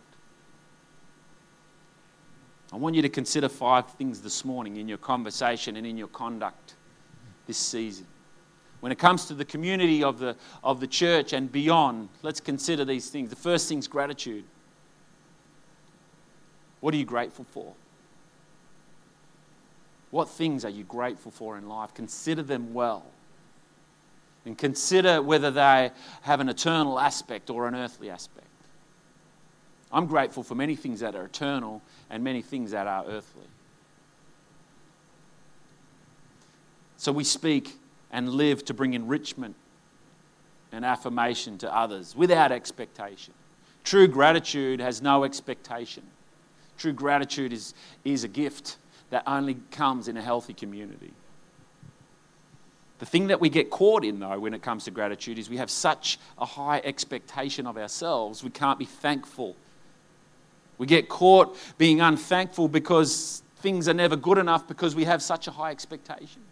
I 2.73 2.76
want 2.76 2.94
you 2.94 3.02
to 3.02 3.11
consider 3.11 3.50
five 3.50 3.90
things 3.90 4.23
this 4.23 4.42
morning 4.42 4.78
in 4.78 4.88
your 4.88 4.97
conversation 4.97 5.76
and 5.76 5.87
in 5.87 5.99
your 5.99 6.09
conduct 6.09 6.76
this 7.47 7.59
season. 7.59 8.06
When 8.80 8.92
it 8.92 8.99
comes 8.99 9.26
to 9.26 9.34
the 9.34 9.44
community 9.44 10.02
of 10.02 10.18
the, 10.18 10.37
of 10.64 10.80
the 10.80 10.87
church 10.87 11.32
and 11.32 11.52
beyond, 11.52 12.08
let's 12.22 12.40
consider 12.40 12.84
these 12.84 13.10
things. 13.10 13.30
The 13.30 13.37
first 13.37 13.68
thing 13.68 13.78
is 13.78 13.87
gratitude. 13.87 14.44
What 16.80 16.94
are 16.94 16.96
you 16.96 17.04
grateful 17.04 17.44
for? 17.50 17.75
What 20.10 20.28
things 20.28 20.64
are 20.64 20.70
you 20.70 20.84
grateful 20.84 21.30
for 21.30 21.58
in 21.58 21.68
life? 21.68 21.94
Consider 21.94 22.42
them 22.42 22.72
well 22.72 23.04
and 24.46 24.56
consider 24.56 25.20
whether 25.20 25.50
they 25.50 25.90
have 26.22 26.40
an 26.40 26.49
eternal 26.49 26.99
aspect 26.99 27.50
or 27.50 27.68
an 27.68 27.75
earthly 27.75 28.10
aspect. 28.10 28.46
I'm 29.92 30.06
grateful 30.06 30.42
for 30.42 30.54
many 30.54 30.76
things 30.76 31.00
that 31.00 31.14
are 31.14 31.25
eternal 31.25 31.82
and 32.08 32.25
many 32.25 32.42
things 32.42 32.70
that 32.70 32.87
are 32.87 33.04
earthly. 33.06 33.46
So 36.96 37.12
we 37.12 37.25
speak 37.25 37.76
and 38.12 38.28
live 38.28 38.64
to 38.66 38.74
bring 38.74 38.94
enrichment 38.94 39.54
and 40.72 40.84
affirmation 40.84 41.58
to 41.58 41.74
others 41.74 42.14
without 42.14 42.52
expectation. 42.52 43.34
True 43.84 44.08
gratitude 44.08 44.80
has 44.80 45.00
no 45.00 45.24
expectation. 45.24 46.02
True 46.78 46.92
gratitude 46.92 47.52
is, 47.52 47.74
is 48.04 48.24
a 48.24 48.28
gift 48.28 48.76
that 49.10 49.22
only 49.26 49.56
comes 49.70 50.08
in 50.08 50.16
a 50.16 50.22
healthy 50.22 50.54
community. 50.54 51.12
The 53.00 53.06
thing 53.06 53.28
that 53.28 53.40
we 53.40 53.48
get 53.48 53.70
caught 53.70 54.04
in, 54.04 54.20
though, 54.20 54.38
when 54.38 54.52
it 54.52 54.62
comes 54.62 54.84
to 54.84 54.90
gratitude 54.90 55.38
is 55.38 55.48
we 55.48 55.56
have 55.56 55.70
such 55.70 56.18
a 56.38 56.44
high 56.44 56.82
expectation 56.84 57.66
of 57.66 57.78
ourselves, 57.78 58.44
we 58.44 58.50
can't 58.50 58.78
be 58.78 58.84
thankful. 58.84 59.56
We 60.76 60.86
get 60.86 61.08
caught 61.08 61.56
being 61.78 62.00
unthankful 62.00 62.68
because 62.68 63.42
things 63.56 63.88
are 63.88 63.94
never 63.94 64.16
good 64.16 64.38
enough 64.38 64.68
because 64.68 64.94
we 64.94 65.04
have 65.04 65.22
such 65.22 65.48
a 65.48 65.50
high 65.50 65.70
expectation. 65.70 66.42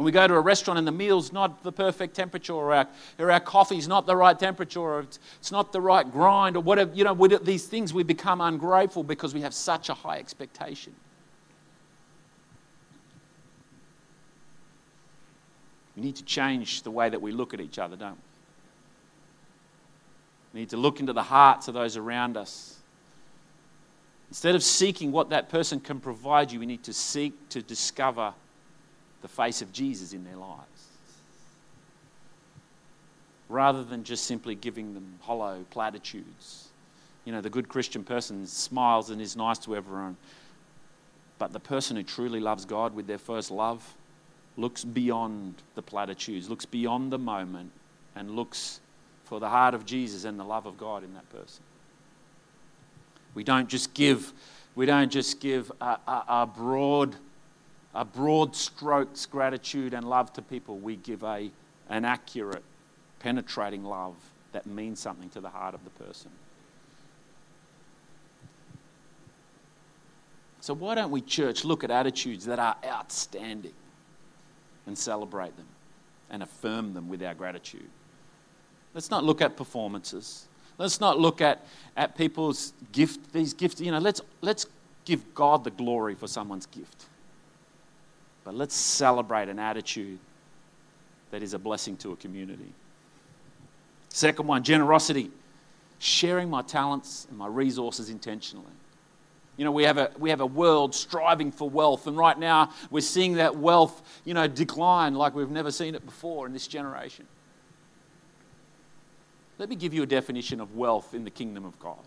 When 0.00 0.06
we 0.06 0.12
go 0.12 0.26
to 0.26 0.32
a 0.32 0.40
restaurant 0.40 0.78
and 0.78 0.88
the 0.88 0.92
meal's 0.92 1.30
not 1.30 1.62
the 1.62 1.72
perfect 1.72 2.14
temperature, 2.16 2.54
or 2.54 2.72
our, 2.72 2.88
or 3.18 3.30
our 3.30 3.38
coffee's 3.38 3.86
not 3.86 4.06
the 4.06 4.16
right 4.16 4.38
temperature, 4.38 4.80
or 4.80 5.00
it's, 5.00 5.18
it's 5.38 5.52
not 5.52 5.72
the 5.72 5.80
right 5.82 6.10
grind, 6.10 6.56
or 6.56 6.62
whatever, 6.62 6.90
you 6.94 7.04
know, 7.04 7.12
with 7.12 7.44
these 7.44 7.66
things, 7.66 7.92
we 7.92 8.02
become 8.02 8.40
ungrateful 8.40 9.02
because 9.02 9.34
we 9.34 9.42
have 9.42 9.52
such 9.52 9.90
a 9.90 9.92
high 9.92 10.16
expectation. 10.16 10.94
We 15.94 16.02
need 16.02 16.16
to 16.16 16.24
change 16.24 16.80
the 16.80 16.90
way 16.90 17.10
that 17.10 17.20
we 17.20 17.30
look 17.30 17.52
at 17.52 17.60
each 17.60 17.78
other, 17.78 17.94
don't 17.94 18.12
we? 18.12 18.18
We 20.54 20.60
need 20.60 20.70
to 20.70 20.78
look 20.78 21.00
into 21.00 21.12
the 21.12 21.24
hearts 21.24 21.68
of 21.68 21.74
those 21.74 21.98
around 21.98 22.38
us. 22.38 22.78
Instead 24.30 24.54
of 24.54 24.62
seeking 24.62 25.12
what 25.12 25.28
that 25.28 25.50
person 25.50 25.78
can 25.78 26.00
provide 26.00 26.50
you, 26.50 26.58
we 26.58 26.64
need 26.64 26.84
to 26.84 26.94
seek 26.94 27.50
to 27.50 27.60
discover 27.60 28.32
the 29.22 29.28
face 29.28 29.62
of 29.62 29.72
Jesus 29.72 30.12
in 30.12 30.24
their 30.24 30.36
lives. 30.36 30.86
Rather 33.48 33.82
than 33.82 34.04
just 34.04 34.24
simply 34.24 34.54
giving 34.54 34.94
them 34.94 35.18
hollow 35.22 35.64
platitudes. 35.70 36.68
You 37.24 37.32
know, 37.32 37.40
the 37.40 37.50
good 37.50 37.68
Christian 37.68 38.04
person 38.04 38.46
smiles 38.46 39.10
and 39.10 39.20
is 39.20 39.36
nice 39.36 39.58
to 39.60 39.76
everyone. 39.76 40.16
But 41.38 41.52
the 41.52 41.60
person 41.60 41.96
who 41.96 42.02
truly 42.02 42.40
loves 42.40 42.64
God 42.64 42.94
with 42.94 43.06
their 43.06 43.18
first 43.18 43.50
love, 43.50 43.94
looks 44.56 44.84
beyond 44.84 45.54
the 45.74 45.82
platitudes, 45.82 46.50
looks 46.50 46.66
beyond 46.66 47.10
the 47.10 47.18
moment, 47.18 47.72
and 48.14 48.30
looks 48.30 48.80
for 49.24 49.40
the 49.40 49.48
heart 49.48 49.74
of 49.74 49.86
Jesus 49.86 50.24
and 50.24 50.38
the 50.38 50.44
love 50.44 50.66
of 50.66 50.76
God 50.76 51.04
in 51.04 51.14
that 51.14 51.28
person. 51.30 51.62
We 53.34 53.44
don't 53.44 53.68
just 53.68 53.94
give, 53.94 54.32
we 54.74 54.86
don't 54.86 55.10
just 55.10 55.40
give 55.40 55.70
a, 55.80 55.98
a, 56.06 56.24
a 56.28 56.46
broad, 56.46 57.16
a 57.94 58.04
broad 58.04 58.54
strokes 58.54 59.26
gratitude 59.26 59.94
and 59.94 60.08
love 60.08 60.32
to 60.34 60.42
people. 60.42 60.78
We 60.78 60.96
give 60.96 61.22
a, 61.22 61.50
an 61.88 62.04
accurate, 62.04 62.62
penetrating 63.18 63.84
love 63.84 64.14
that 64.52 64.66
means 64.66 65.00
something 65.00 65.28
to 65.30 65.40
the 65.40 65.50
heart 65.50 65.74
of 65.74 65.84
the 65.84 65.90
person. 65.90 66.30
So, 70.60 70.74
why 70.74 70.94
don't 70.94 71.10
we, 71.10 71.22
church, 71.22 71.64
look 71.64 71.84
at 71.84 71.90
attitudes 71.90 72.44
that 72.44 72.58
are 72.58 72.76
outstanding? 72.84 73.72
and 74.90 74.98
celebrate 74.98 75.56
them 75.56 75.66
and 76.30 76.42
affirm 76.42 76.94
them 76.94 77.08
with 77.08 77.22
our 77.22 77.32
gratitude. 77.32 77.88
Let's 78.92 79.08
not 79.08 79.24
look 79.24 79.40
at 79.40 79.56
performances. 79.56 80.46
Let's 80.78 81.00
not 81.00 81.18
look 81.18 81.40
at, 81.40 81.64
at 81.96 82.16
people's 82.16 82.72
gift, 82.90 83.32
these 83.32 83.54
gifts. 83.54 83.80
You 83.80 83.92
know, 83.92 83.98
let's, 83.98 84.20
let's 84.40 84.66
give 85.04 85.34
God 85.34 85.62
the 85.62 85.70
glory 85.70 86.16
for 86.16 86.26
someone's 86.26 86.66
gift. 86.66 87.06
But 88.44 88.54
let's 88.54 88.74
celebrate 88.74 89.48
an 89.48 89.58
attitude 89.58 90.18
that 91.30 91.42
is 91.42 91.54
a 91.54 91.58
blessing 91.58 91.96
to 91.98 92.12
a 92.12 92.16
community. 92.16 92.72
Second 94.08 94.46
one, 94.46 94.62
generosity. 94.62 95.30
Sharing 95.98 96.48
my 96.48 96.62
talents 96.62 97.26
and 97.28 97.38
my 97.38 97.46
resources 97.46 98.08
intentionally. 98.08 98.66
You 99.56 99.64
know, 99.64 99.72
we 99.72 99.84
have, 99.84 99.98
a, 99.98 100.10
we 100.18 100.30
have 100.30 100.40
a 100.40 100.46
world 100.46 100.94
striving 100.94 101.52
for 101.52 101.68
wealth, 101.68 102.06
and 102.06 102.16
right 102.16 102.38
now 102.38 102.72
we're 102.90 103.02
seeing 103.02 103.34
that 103.34 103.56
wealth, 103.56 104.00
you 104.24 104.32
know, 104.32 104.48
decline 104.48 105.14
like 105.14 105.34
we've 105.34 105.50
never 105.50 105.70
seen 105.70 105.94
it 105.94 106.06
before 106.06 106.46
in 106.46 106.54
this 106.54 106.66
generation. 106.66 107.26
Let 109.58 109.68
me 109.68 109.76
give 109.76 109.92
you 109.92 110.02
a 110.02 110.06
definition 110.06 110.58
of 110.58 110.74
wealth 110.74 111.12
in 111.12 111.24
the 111.24 111.30
kingdom 111.30 111.66
of 111.66 111.78
God. 111.78 111.98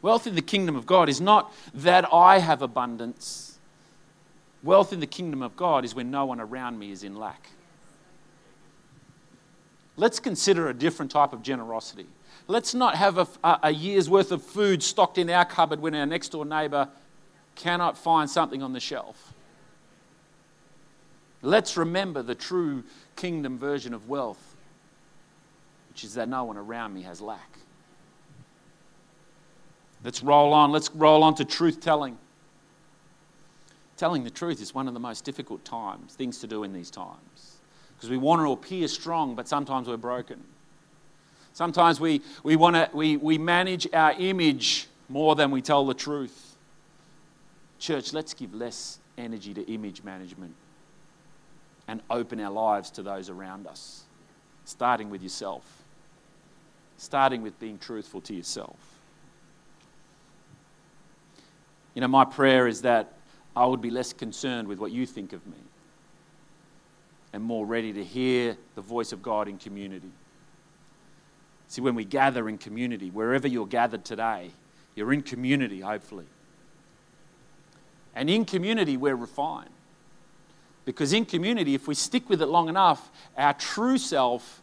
Wealth 0.00 0.28
in 0.28 0.36
the 0.36 0.42
kingdom 0.42 0.76
of 0.76 0.86
God 0.86 1.08
is 1.08 1.20
not 1.20 1.52
that 1.74 2.06
I 2.12 2.38
have 2.38 2.62
abundance. 2.62 3.47
Wealth 4.62 4.92
in 4.92 5.00
the 5.00 5.06
kingdom 5.06 5.42
of 5.42 5.56
God 5.56 5.84
is 5.84 5.94
when 5.94 6.10
no 6.10 6.26
one 6.26 6.40
around 6.40 6.78
me 6.78 6.90
is 6.90 7.04
in 7.04 7.16
lack. 7.16 7.50
Let's 9.96 10.20
consider 10.20 10.68
a 10.68 10.74
different 10.74 11.10
type 11.10 11.32
of 11.32 11.42
generosity. 11.42 12.06
Let's 12.46 12.72
not 12.72 12.94
have 12.94 13.18
a, 13.18 13.58
a, 13.62 13.70
year's 13.70 14.08
worth 14.08 14.32
of 14.32 14.42
food 14.42 14.82
stocked 14.82 15.18
in 15.18 15.28
our 15.28 15.44
cupboard 15.44 15.80
when 15.80 15.94
our 15.94 16.06
next 16.06 16.30
door 16.30 16.44
neighbour 16.44 16.88
cannot 17.56 17.98
find 17.98 18.30
something 18.30 18.62
on 18.62 18.72
the 18.72 18.80
shelf. 18.80 19.34
Let's 21.42 21.76
remember 21.76 22.22
the 22.22 22.34
true 22.34 22.84
kingdom 23.16 23.58
version 23.58 23.92
of 23.92 24.08
wealth, 24.08 24.56
which 25.90 26.04
is 26.04 26.14
that 26.14 26.28
no 26.28 26.44
one 26.44 26.56
around 26.56 26.94
me 26.94 27.02
has 27.02 27.20
lack. 27.20 27.58
Let's 30.04 30.22
roll 30.22 30.52
on. 30.52 30.70
Let's 30.70 30.90
roll 30.94 31.22
on 31.22 31.34
to 31.36 31.44
truth 31.44 31.80
telling. 31.80 32.18
Telling 33.98 34.22
the 34.22 34.30
truth 34.30 34.62
is 34.62 34.72
one 34.72 34.86
of 34.86 34.94
the 34.94 35.00
most 35.00 35.24
difficult 35.24 35.64
times, 35.64 36.14
things 36.14 36.38
to 36.38 36.46
do 36.46 36.62
in 36.62 36.72
these 36.72 36.88
times. 36.88 37.56
Because 37.96 38.08
we 38.08 38.16
want 38.16 38.40
to 38.40 38.52
appear 38.52 38.86
strong, 38.86 39.34
but 39.34 39.48
sometimes 39.48 39.88
we're 39.88 39.96
broken. 39.96 40.42
Sometimes 41.52 41.98
we, 41.98 42.22
we, 42.44 42.54
want 42.54 42.76
to, 42.76 42.88
we, 42.92 43.16
we 43.16 43.38
manage 43.38 43.88
our 43.92 44.12
image 44.12 44.86
more 45.08 45.34
than 45.34 45.50
we 45.50 45.60
tell 45.60 45.84
the 45.84 45.94
truth. 45.94 46.56
Church, 47.80 48.12
let's 48.12 48.34
give 48.34 48.54
less 48.54 49.00
energy 49.18 49.52
to 49.52 49.68
image 49.68 50.04
management 50.04 50.54
and 51.88 52.00
open 52.08 52.38
our 52.38 52.52
lives 52.52 52.92
to 52.92 53.02
those 53.02 53.28
around 53.28 53.66
us, 53.66 54.04
starting 54.64 55.10
with 55.10 55.24
yourself, 55.24 55.64
starting 56.98 57.42
with 57.42 57.58
being 57.58 57.78
truthful 57.78 58.20
to 58.20 58.34
yourself. 58.34 58.76
You 61.94 62.02
know, 62.02 62.08
my 62.08 62.24
prayer 62.24 62.68
is 62.68 62.82
that 62.82 63.14
I 63.56 63.66
would 63.66 63.80
be 63.80 63.90
less 63.90 64.12
concerned 64.12 64.68
with 64.68 64.78
what 64.78 64.92
you 64.92 65.06
think 65.06 65.32
of 65.32 65.46
me 65.46 65.56
and 67.32 67.42
more 67.42 67.66
ready 67.66 67.92
to 67.92 68.04
hear 68.04 68.56
the 68.74 68.80
voice 68.80 69.12
of 69.12 69.22
God 69.22 69.48
in 69.48 69.58
community. 69.58 70.10
See, 71.68 71.80
when 71.80 71.94
we 71.94 72.04
gather 72.04 72.48
in 72.48 72.56
community, 72.56 73.10
wherever 73.10 73.46
you're 73.46 73.66
gathered 73.66 74.04
today, 74.04 74.50
you're 74.94 75.12
in 75.12 75.22
community, 75.22 75.80
hopefully. 75.80 76.26
And 78.14 78.30
in 78.30 78.44
community, 78.44 78.96
we're 78.96 79.16
refined. 79.16 79.70
Because 80.84 81.12
in 81.12 81.26
community, 81.26 81.74
if 81.74 81.86
we 81.86 81.94
stick 81.94 82.30
with 82.30 82.40
it 82.40 82.46
long 82.46 82.68
enough, 82.68 83.10
our 83.36 83.52
true 83.52 83.98
self 83.98 84.62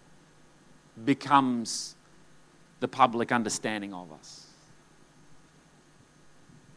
becomes 1.04 1.96
the 2.80 2.88
public 2.88 3.32
understanding 3.32 3.94
of 3.94 4.12
us 4.12 4.45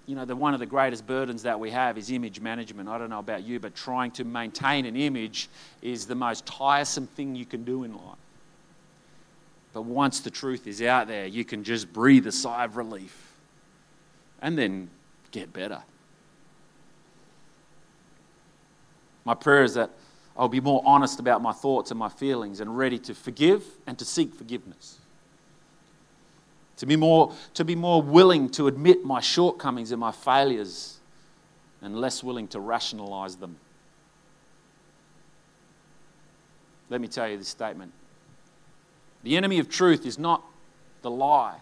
you 0.09 0.15
know, 0.15 0.25
the, 0.25 0.35
one 0.35 0.55
of 0.55 0.61
the 0.61 0.67
greatest 0.67 1.07
burdens 1.07 1.43
that 1.43 1.61
we 1.61 1.71
have 1.71 1.99
is 1.99 2.11
image 2.11 2.41
management. 2.41 2.88
I 2.88 2.97
don't 2.97 3.11
know 3.11 3.19
about 3.19 3.45
you, 3.45 3.61
but 3.61 3.75
trying 3.75 4.11
to 4.12 4.25
maintain 4.25 4.87
an 4.87 4.97
image 4.97 5.50
is 5.83 6.07
the 6.07 6.15
most 6.15 6.47
tiresome 6.47 7.07
thing 7.07 7.35
you 7.35 7.45
can 7.45 7.62
do 7.62 7.85
in 7.85 7.93
life. 7.93 8.17
But 9.75 9.83
once 9.83 10.21
the 10.21 10.31
truth 10.31 10.67
is 10.67 10.81
out 10.81 11.09
there, 11.09 11.27
you 11.27 11.45
can 11.45 11.62
just 11.62 11.93
breathe 11.93 12.27
a 12.27 12.33
sigh 12.33 12.65
of 12.65 12.79
relief 12.79 13.35
and 14.41 14.57
then 14.57 14.88
get 15.31 15.53
better. 15.53 15.83
My 19.27 19.35
prayer 19.35 19.62
is 19.62 19.75
that 19.75 19.91
I'll 20.38 20.49
be 20.49 20.61
more 20.61 20.83
honest 20.87 21.21
about 21.21 21.43
my 21.43 21.53
thoughts 21.53 21.91
and 21.91 21.99
my 21.99 22.09
feelings 22.09 22.61
and 22.61 22.79
ready 22.79 22.99
to 23.00 23.15
forgive 23.15 23.62
and 23.87 23.99
to 23.99 24.07
seek 24.07 24.35
forgiveness 24.35 25.00
to 26.78 26.87
be 26.87 26.97
more, 26.97 27.32
to 27.54 27.64
be 27.64 27.75
more 27.75 28.00
willing 28.00 28.49
to 28.50 28.68
admit 28.68 29.04
my 29.04 29.20
shortcomings 29.20 29.92
and 29.92 30.00
my 30.00 30.12
failures 30.12 30.99
and 31.82 32.00
less 32.00 32.23
willing 32.23 32.49
to 32.49 32.61
rationalize 32.61 33.37
them. 33.37 33.56
Let 36.88 37.00
me 37.00 37.08
tell 37.08 37.28
you 37.28 37.37
this 37.37 37.49
statement. 37.49 37.92
The 39.25 39.36
enemy 39.36 39.58
of 39.58 39.69
truth 39.69 40.06
is 40.06 40.19
not 40.19 40.43
the 41.02 41.10
lie, 41.10 41.58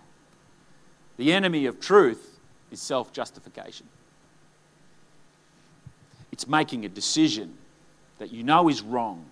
the 1.17 1.33
enemy 1.33 1.67
of 1.67 1.81
truth 1.81 2.39
is 2.71 2.81
self 2.81 3.13
justification. 3.13 3.87
It's 6.31 6.47
making 6.47 6.85
a 6.85 6.89
decision 6.89 7.57
that 8.19 8.31
you 8.31 8.43
know 8.43 8.69
is 8.69 8.83
wrong 8.83 9.25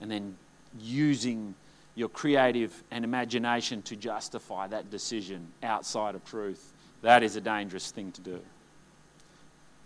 and 0.00 0.10
then 0.10 0.36
using 0.80 1.54
your 1.94 2.08
creative 2.08 2.82
and 2.90 3.04
imagination 3.04 3.82
to 3.82 3.96
justify 3.96 4.66
that 4.66 4.90
decision 4.90 5.46
outside 5.62 6.14
of 6.14 6.24
truth. 6.24 6.72
That 7.02 7.22
is 7.22 7.36
a 7.36 7.40
dangerous 7.40 7.90
thing 7.90 8.12
to 8.12 8.20
do. 8.20 8.40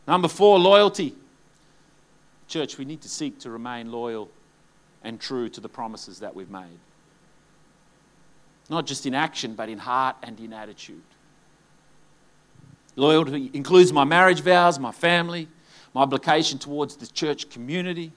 Number 0.07 0.29
four, 0.29 0.59
loyalty. 0.59 1.14
Church, 2.49 2.79
we 2.79 2.87
need 2.87 3.03
to 3.03 3.09
seek 3.09 3.38
to 3.40 3.51
remain 3.51 3.92
loyal 3.92 4.31
and 5.05 5.21
true 5.21 5.49
to 5.51 5.61
the 5.61 5.68
promises 5.68 6.21
that 6.21 6.35
we've 6.35 6.51
made. 6.51 6.79
Not 8.71 8.87
just 8.87 9.05
in 9.05 9.14
action, 9.14 9.55
but 9.55 9.68
in 9.68 9.79
heart 9.79 10.16
and 10.23 10.38
in 10.40 10.53
attitude. 10.53 11.03
Loyalty 12.97 13.51
includes 13.53 13.92
my 13.92 14.05
marriage 14.05 14.40
vows, 14.40 14.79
my 14.79 14.92
family, 14.92 15.47
my 15.94 16.03
obligation 16.03 16.59
towards 16.59 16.97
the 16.97 17.07
church 17.07 17.49
community, 17.51 18.12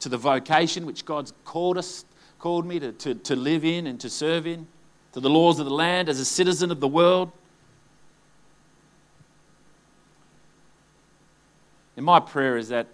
to 0.00 0.08
the 0.08 0.18
vocation 0.18 0.86
which 0.86 1.04
God's 1.04 1.32
called 1.44 1.78
us 1.78 2.04
called 2.44 2.66
me 2.66 2.78
to, 2.78 2.92
to, 2.92 3.14
to 3.14 3.34
live 3.34 3.64
in 3.64 3.86
and 3.86 3.98
to 3.98 4.10
serve 4.10 4.46
in, 4.46 4.66
to 5.12 5.18
the 5.18 5.30
laws 5.30 5.58
of 5.58 5.64
the 5.64 5.72
land 5.72 6.10
as 6.10 6.20
a 6.20 6.26
citizen 6.26 6.70
of 6.70 6.78
the 6.78 6.86
world. 6.86 7.32
And 11.96 12.04
my 12.04 12.20
prayer 12.20 12.58
is 12.58 12.68
that, 12.68 12.88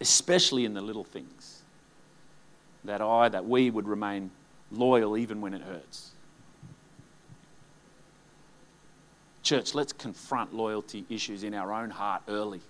especially 0.00 0.64
in 0.64 0.74
the 0.74 0.80
little 0.80 1.02
things, 1.02 1.64
that 2.84 3.00
I, 3.00 3.28
that 3.30 3.44
we 3.44 3.68
would 3.68 3.88
remain 3.88 4.30
loyal 4.70 5.16
even 5.16 5.40
when 5.40 5.54
it 5.54 5.62
hurts. 5.62 6.12
Church, 9.42 9.74
let's 9.74 9.92
confront 9.92 10.54
loyalty 10.54 11.04
issues 11.10 11.42
in 11.42 11.52
our 11.52 11.72
own 11.72 11.90
heart 11.90 12.22
early. 12.28 12.60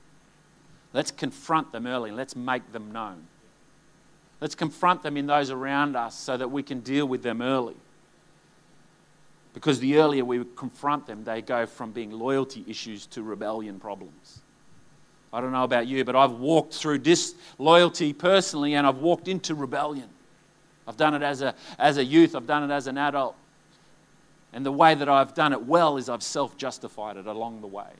Let's 0.94 1.10
confront 1.10 1.70
them 1.72 1.86
early 1.86 2.12
let's 2.12 2.34
make 2.34 2.72
them 2.72 2.92
known. 2.92 3.26
Let's 4.40 4.54
confront 4.54 5.02
them 5.02 5.16
in 5.16 5.26
those 5.26 5.50
around 5.50 5.96
us 5.96 6.18
so 6.18 6.36
that 6.36 6.50
we 6.50 6.62
can 6.62 6.80
deal 6.80 7.06
with 7.06 7.22
them 7.22 7.40
early. 7.40 7.76
Because 9.54 9.78
the 9.78 9.98
earlier 9.98 10.24
we 10.24 10.44
confront 10.56 11.06
them, 11.06 11.24
they 11.24 11.40
go 11.40 11.64
from 11.64 11.92
being 11.92 12.10
loyalty 12.10 12.64
issues 12.66 13.06
to 13.06 13.22
rebellion 13.22 13.78
problems. 13.78 14.40
I 15.32 15.40
don't 15.40 15.52
know 15.52 15.64
about 15.64 15.86
you, 15.86 16.04
but 16.04 16.14
I've 16.14 16.32
walked 16.32 16.74
through 16.74 16.98
disloyalty 16.98 18.12
personally 18.12 18.74
and 18.74 18.86
I've 18.86 18.98
walked 18.98 19.28
into 19.28 19.54
rebellion. 19.54 20.08
I've 20.86 20.96
done 20.96 21.14
it 21.14 21.22
as 21.22 21.42
a, 21.42 21.54
as 21.78 21.96
a 21.96 22.04
youth, 22.04 22.36
I've 22.36 22.46
done 22.46 22.68
it 22.70 22.74
as 22.74 22.86
an 22.86 22.98
adult. 22.98 23.36
And 24.52 24.64
the 24.64 24.72
way 24.72 24.94
that 24.94 25.08
I've 25.08 25.34
done 25.34 25.52
it 25.52 25.64
well 25.64 25.96
is 25.96 26.08
I've 26.08 26.22
self 26.22 26.56
justified 26.56 27.16
it 27.16 27.26
along 27.26 27.60
the 27.60 27.66
way. 27.66 27.90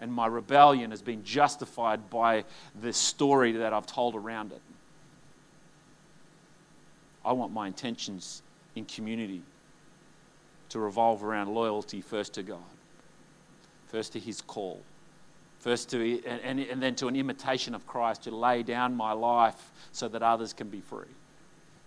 And 0.00 0.12
my 0.12 0.26
rebellion 0.26 0.90
has 0.90 1.02
been 1.02 1.24
justified 1.24 2.08
by 2.08 2.44
the 2.80 2.92
story 2.92 3.52
that 3.52 3.72
I've 3.72 3.86
told 3.86 4.14
around 4.14 4.52
it. 4.52 4.60
I 7.24 7.32
want 7.32 7.52
my 7.52 7.66
intentions 7.66 8.42
in 8.74 8.84
community 8.84 9.42
to 10.70 10.78
revolve 10.78 11.22
around 11.22 11.52
loyalty 11.52 12.00
first 12.00 12.34
to 12.34 12.42
God, 12.42 12.58
first 13.88 14.12
to 14.14 14.20
His 14.20 14.40
call, 14.40 14.80
first 15.58 15.90
to, 15.90 16.24
and, 16.24 16.60
and 16.60 16.82
then 16.82 16.94
to 16.96 17.08
an 17.08 17.16
imitation 17.16 17.74
of 17.74 17.86
Christ, 17.86 18.22
to 18.24 18.30
lay 18.30 18.62
down 18.62 18.96
my 18.96 19.12
life 19.12 19.70
so 19.92 20.08
that 20.08 20.22
others 20.22 20.52
can 20.52 20.68
be 20.68 20.80
free. 20.80 21.04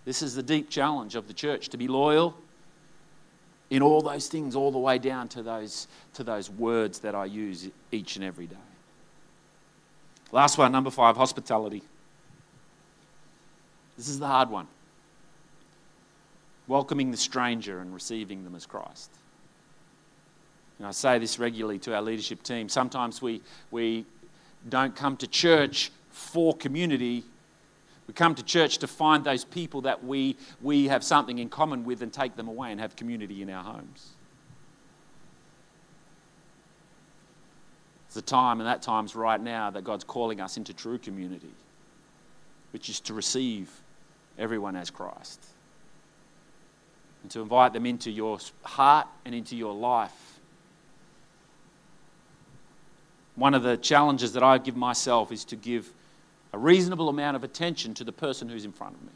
This 0.04 0.22
is 0.22 0.34
the 0.34 0.42
deep 0.42 0.68
challenge 0.70 1.14
of 1.14 1.26
the 1.26 1.34
church 1.34 1.70
to 1.70 1.76
be 1.76 1.88
loyal 1.88 2.36
in 3.70 3.82
all 3.82 4.02
those 4.02 4.28
things, 4.28 4.54
all 4.54 4.70
the 4.70 4.78
way 4.78 4.98
down 4.98 5.28
to 5.28 5.42
those, 5.42 5.88
to 6.12 6.22
those 6.22 6.50
words 6.50 6.98
that 7.00 7.14
I 7.14 7.24
use 7.24 7.68
each 7.90 8.16
and 8.16 8.24
every 8.24 8.46
day. 8.46 8.56
Last 10.30 10.58
one, 10.58 10.70
number 10.70 10.90
five, 10.90 11.16
hospitality. 11.16 11.82
This 13.96 14.08
is 14.08 14.18
the 14.18 14.26
hard 14.26 14.50
one 14.50 14.66
welcoming 16.66 17.10
the 17.10 17.16
stranger 17.16 17.80
and 17.80 17.92
receiving 17.92 18.44
them 18.44 18.54
as 18.54 18.66
Christ. 18.66 19.10
And 20.78 20.86
I 20.86 20.90
say 20.90 21.18
this 21.18 21.38
regularly 21.38 21.78
to 21.80 21.94
our 21.94 22.02
leadership 22.02 22.42
team. 22.42 22.68
Sometimes 22.68 23.22
we, 23.22 23.42
we 23.70 24.04
don't 24.68 24.96
come 24.96 25.16
to 25.18 25.26
church 25.26 25.92
for 26.10 26.54
community. 26.54 27.24
We 28.06 28.14
come 28.14 28.34
to 28.34 28.42
church 28.42 28.78
to 28.78 28.86
find 28.86 29.24
those 29.24 29.44
people 29.44 29.82
that 29.82 30.04
we, 30.04 30.36
we 30.60 30.88
have 30.88 31.04
something 31.04 31.38
in 31.38 31.48
common 31.48 31.84
with 31.84 32.02
and 32.02 32.12
take 32.12 32.36
them 32.36 32.48
away 32.48 32.72
and 32.72 32.80
have 32.80 32.96
community 32.96 33.42
in 33.42 33.50
our 33.50 33.62
homes. 33.62 34.10
It's 38.06 38.14
the 38.14 38.22
time, 38.22 38.60
and 38.60 38.68
that 38.68 38.82
time's 38.82 39.16
right 39.16 39.40
now, 39.40 39.70
that 39.70 39.84
God's 39.84 40.04
calling 40.04 40.40
us 40.40 40.56
into 40.56 40.72
true 40.72 40.98
community, 40.98 41.52
which 42.72 42.88
is 42.88 43.00
to 43.00 43.14
receive 43.14 43.70
everyone 44.38 44.76
as 44.76 44.90
Christ. 44.90 45.44
And 47.24 47.30
to 47.30 47.40
invite 47.40 47.72
them 47.72 47.86
into 47.86 48.10
your 48.10 48.38
heart 48.64 49.06
and 49.24 49.34
into 49.34 49.56
your 49.56 49.72
life. 49.72 50.38
One 53.34 53.54
of 53.54 53.62
the 53.62 53.78
challenges 53.78 54.34
that 54.34 54.42
I 54.42 54.58
give 54.58 54.76
myself 54.76 55.32
is 55.32 55.42
to 55.46 55.56
give 55.56 55.90
a 56.52 56.58
reasonable 56.58 57.08
amount 57.08 57.36
of 57.36 57.42
attention 57.42 57.94
to 57.94 58.04
the 58.04 58.12
person 58.12 58.50
who's 58.50 58.66
in 58.66 58.72
front 58.72 58.94
of 58.94 59.02
me. 59.02 59.08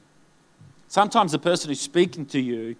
Sometimes 0.88 1.32
the 1.32 1.38
person 1.38 1.68
who's 1.68 1.82
speaking 1.82 2.24
to 2.26 2.40
you, 2.40 2.76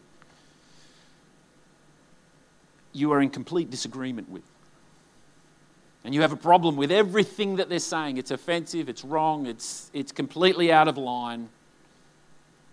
you 2.95 3.13
are 3.13 3.21
in 3.21 3.29
complete 3.29 3.71
disagreement 3.71 4.31
with. 4.31 4.45
And 6.05 6.15
you 6.15 6.23
have 6.23 6.33
a 6.33 6.37
problem 6.37 6.75
with 6.75 6.91
everything 6.91 7.57
that 7.57 7.69
they're 7.69 7.81
saying. 7.81 8.17
It's 8.17 8.31
offensive, 8.31 8.89
it's 8.89 9.05
wrong, 9.05 9.45
it's, 9.45 9.91
it's 9.93 10.11
completely 10.11 10.73
out 10.73 10.89
of 10.89 10.97
line. 10.97 11.51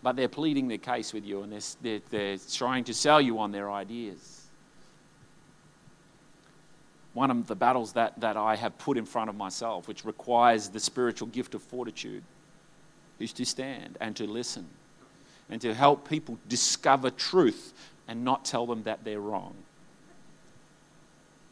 But 0.06 0.16
they're 0.16 0.28
pleading 0.28 0.68
their 0.68 0.78
case 0.78 1.14
with 1.14 1.26
you 1.26 1.42
and 1.42 1.52
they're, 1.52 1.62
they're, 1.82 2.00
they're 2.12 2.38
trying 2.54 2.84
to 2.84 2.94
sell 2.94 3.20
you 3.20 3.40
on 3.40 3.52
their 3.52 3.72
ideas. 3.72 4.46
One 7.14 7.32
of 7.32 7.48
the 7.48 7.56
battles 7.56 7.94
that, 7.94 8.20
that 8.20 8.38
I 8.38 8.56
have 8.56 8.78
put 8.78 9.00
in 9.00 9.06
front 9.08 9.32
of 9.32 9.36
myself, 9.36 9.88
which 9.88 10.06
requires 10.06 10.70
the 10.70 10.80
spiritual 10.80 11.30
gift 11.30 11.56
of 11.56 11.64
fortitude, 11.64 12.22
is 13.18 13.34
to 13.34 13.46
stand 13.48 13.98
and 14.00 14.16
to 14.18 14.28
listen 14.28 14.68
and 15.50 15.60
to 15.62 15.74
help 15.74 16.08
people 16.08 16.38
discover 16.48 17.10
truth 17.10 17.74
and 18.08 18.24
not 18.24 18.46
tell 18.46 18.68
them 18.68 18.84
that 18.84 19.04
they're 19.06 19.20
wrong. 19.20 19.56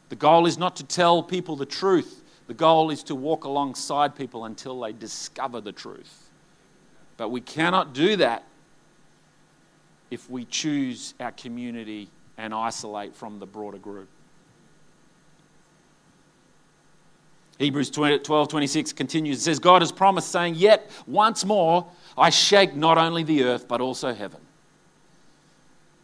The 0.09 0.15
goal 0.15 0.45
is 0.45 0.59
not 0.59 0.75
to 0.75 0.83
tell 0.83 1.23
people 1.23 1.55
the 1.55 1.65
truth, 1.65 2.21
the 2.45 2.53
goal 2.53 2.91
is 2.91 3.01
to 3.05 3.15
walk 3.15 3.45
alongside 3.45 4.15
people 4.15 4.45
until 4.45 4.79
they 4.79 4.93
discover 4.93 5.59
the 5.59 5.71
truth. 5.71 6.29
But 7.17 7.30
we 7.30 7.41
cannot 7.41 7.93
do 7.93 8.15
that 8.17 8.43
if 10.10 10.30
we 10.30 10.45
choose 10.45 11.13
our 11.19 11.32
community 11.32 12.10
and 12.38 12.54
isolate 12.54 13.15
from 13.15 13.39
the 13.39 13.45
broader 13.45 13.78
group. 13.78 14.10
Hebrews 17.60 17.91
12 17.91 18.47
26 18.47 18.93
continues. 18.93 19.38
It 19.38 19.41
says, 19.41 19.60
God 19.60 19.82
has 19.82 19.91
promised, 19.91 20.30
saying, 20.30 20.56
Yet 20.56 20.89
once 21.08 21.45
more 21.45 21.88
I 22.17 22.30
shake 22.30 22.76
not 22.76 22.97
only 22.97 23.23
the 23.23 23.43
earth, 23.43 23.67
but 23.67 23.80
also 23.80 24.13
heaven. 24.13 24.41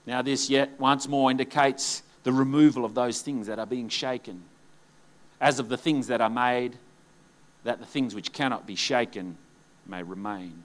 Now, 0.06 0.22
this 0.22 0.50
yet 0.50 0.72
once 0.80 1.08
more 1.08 1.30
indicates 1.30 2.02
the 2.24 2.32
removal 2.32 2.86
of 2.86 2.96
those 2.96 3.22
things 3.22 3.48
that 3.48 3.60
are 3.60 3.66
being 3.66 3.90
shaken, 3.90 4.44
as 5.42 5.60
of 5.60 5.70
the 5.70 5.78
things 5.78 6.08
that 6.08 6.22
are 6.22 6.30
made, 6.30 6.78
that 7.64 7.80
the 7.80 7.86
things 7.86 8.16
which 8.16 8.32
cannot 8.32 8.66
be 8.66 8.76
shaken 8.76 9.38
may 9.86 10.02
remain. 10.02 10.64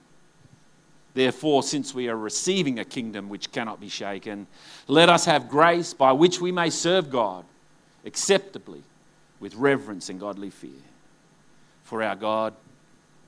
Therefore, 1.15 1.63
since 1.63 1.95
we 1.95 2.09
are 2.09 2.17
receiving 2.17 2.81
a 2.81 2.85
kingdom 2.85 3.29
which 3.29 3.53
cannot 3.53 3.81
be 3.81 3.89
shaken, 3.89 4.49
let 4.89 5.09
us 5.09 5.25
have 5.25 5.49
grace 5.49 5.95
by 5.95 6.11
which 6.13 6.41
we 6.41 6.51
may 6.51 6.71
serve 6.71 7.09
God 7.09 7.45
acceptably 8.05 8.83
with 9.39 9.55
reverence 9.55 10.09
and 10.09 10.19
godly 10.19 10.51
fear. 10.51 10.71
For 11.85 12.03
our 12.03 12.17
God 12.17 12.55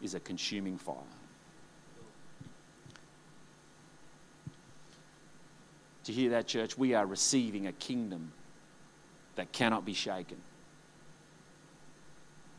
is 0.03 0.14
a 0.14 0.20
consuming 0.20 0.79
fire. 0.79 0.96
To 6.05 6.12
hear 6.12 6.31
that, 6.31 6.46
church, 6.46 6.77
we 6.77 6.94
are 6.94 7.07
receiving 7.07 7.66
a 7.66 7.72
kingdom 7.72 8.33
that 9.37 9.53
cannot 9.53 9.85
be 9.85 9.94
shaken. 9.94 10.37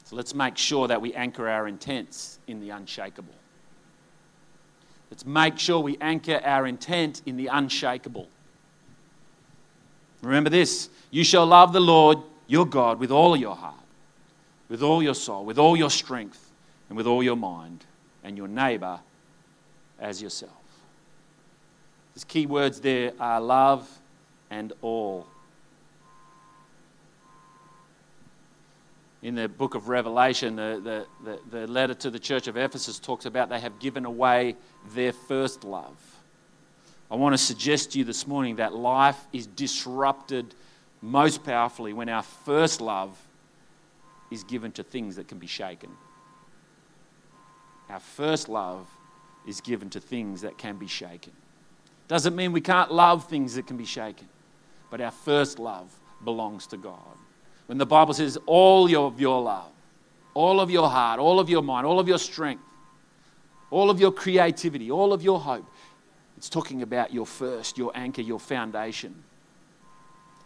So 0.05 0.15
let's 0.15 0.33
make 0.33 0.57
sure 0.57 0.87
that 0.87 1.01
we 1.01 1.13
anchor 1.13 1.49
our 1.49 1.67
intents 1.67 2.39
in 2.47 2.61
the 2.61 2.69
unshakable. 2.69 3.33
Let's 5.09 5.25
make 5.25 5.57
sure 5.57 5.79
we 5.79 5.97
anchor 6.01 6.41
our 6.43 6.67
intent 6.67 7.21
in 7.25 7.37
the 7.37 7.47
unshakable. 7.47 8.27
Remember 10.21 10.49
this 10.49 10.89
you 11.11 11.23
shall 11.23 11.45
love 11.45 11.73
the 11.73 11.79
Lord 11.79 12.19
your 12.47 12.65
God 12.65 12.99
with 12.99 13.11
all 13.11 13.35
your 13.35 13.55
heart, 13.55 13.75
with 14.69 14.81
all 14.81 15.01
your 15.01 15.15
soul, 15.15 15.45
with 15.45 15.57
all 15.57 15.77
your 15.77 15.89
strength, 15.89 16.51
and 16.89 16.97
with 16.97 17.07
all 17.07 17.23
your 17.23 17.35
mind, 17.35 17.85
and 18.23 18.37
your 18.37 18.47
neighbor 18.47 18.99
as 19.99 20.21
yourself. 20.21 20.51
His 22.13 22.23
key 22.23 22.45
words 22.45 22.81
there 22.81 23.13
are 23.19 23.39
love 23.39 23.87
and 24.49 24.73
all. 24.81 25.27
In 29.27 29.35
the 29.35 29.49
book 29.49 29.75
of 29.75 29.89
Revelation, 29.89 30.55
the, 30.55 30.79
the, 31.21 31.29
the, 31.29 31.57
the, 31.59 31.67
letter 31.67 31.93
to 31.95 32.09
the 32.09 32.17
church 32.17 32.47
of 32.47 32.55
Ephesus 32.55 32.97
talks 32.97 33.25
about 33.25 33.49
they 33.49 33.59
have 33.59 33.77
given 33.77 34.05
away 34.05 34.55
their 34.93 35.11
first 35.11 35.65
love. 35.65 35.97
I 37.11 37.15
want 37.15 37.33
to 37.33 37.37
suggest 37.37 37.91
to 37.91 37.99
you 37.99 38.05
this 38.05 38.25
morning 38.25 38.55
that 38.55 38.73
life 38.73 39.19
is 39.33 39.45
disrupted 39.45 40.55
most 41.01 41.43
powerfully 41.43 41.91
when 41.91 42.07
our 42.07 42.23
first 42.23 42.79
love 42.79 43.19
is 44.31 44.45
given 44.45 44.71
to 44.71 44.83
things 44.83 45.17
that 45.17 45.27
can 45.27 45.39
be 45.39 45.47
shaken. 45.47 45.89
Our 47.89 47.99
first 47.99 48.47
love 48.47 48.89
is 49.45 49.59
given 49.59 49.89
to 49.89 49.99
things 49.99 50.39
that 50.43 50.57
can 50.57 50.77
be 50.77 50.87
shaken. 50.87 51.33
Doesn't 52.07 52.33
mean 52.33 52.53
we 52.53 52.61
can't 52.61 52.93
love 52.93 53.25
things 53.25 53.55
that 53.55 53.67
can 53.67 53.75
be 53.75 53.83
shaken, 53.83 54.29
but 54.89 55.01
our 55.01 55.11
first 55.11 55.59
love 55.59 55.93
belongs 56.23 56.65
to 56.67 56.77
God. 56.77 57.17
When 57.67 57.77
the 57.77 57.85
Bible 57.85 58.13
says 58.13 58.37
all 58.45 58.85
of 59.05 59.19
your 59.19 59.41
love, 59.41 59.69
all 60.33 60.59
of 60.59 60.71
your 60.71 60.89
heart, 60.89 61.19
all 61.19 61.39
of 61.39 61.49
your 61.49 61.61
mind, 61.61 61.85
all 61.85 61.99
of 61.99 62.07
your 62.07 62.17
strength, 62.17 62.63
all 63.69 63.89
of 63.89 63.99
your 63.99 64.11
creativity, 64.11 64.89
all 64.89 65.13
of 65.13 65.21
your 65.21 65.39
hope, 65.39 65.65
it's 66.37 66.49
talking 66.49 66.81
about 66.81 67.13
your 67.13 67.25
first, 67.25 67.77
your 67.77 67.91
anchor, 67.95 68.21
your 68.21 68.39
foundation. 68.39 69.23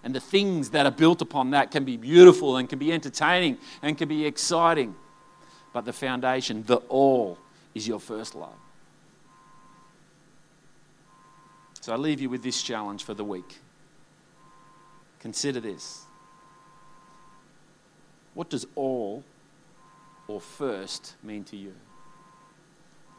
And 0.03 0.15
the 0.15 0.19
things 0.19 0.71
that 0.71 0.85
are 0.85 0.91
built 0.91 1.21
upon 1.21 1.51
that 1.51 1.69
can 1.69 1.85
be 1.85 1.95
beautiful 1.95 2.57
and 2.57 2.67
can 2.67 2.79
be 2.79 2.91
entertaining 2.91 3.57
and 3.83 3.97
can 3.97 4.07
be 4.07 4.25
exciting. 4.25 4.95
But 5.73 5.85
the 5.85 5.93
foundation, 5.93 6.63
the 6.65 6.77
all, 6.77 7.37
is 7.75 7.87
your 7.87 7.99
first 7.99 8.33
love. 8.33 8.55
So 11.81 11.93
I 11.93 11.97
leave 11.97 12.21
you 12.21 12.29
with 12.29 12.41
this 12.41 12.63
challenge 12.63 13.03
for 13.03 13.13
the 13.13 13.23
week. 13.23 13.59
Consider 15.19 15.59
this. 15.59 16.05
What 18.33 18.49
does 18.49 18.65
all 18.75 19.23
or 20.27 20.39
first 20.39 21.15
mean 21.23 21.43
to 21.45 21.57
you? 21.57 21.73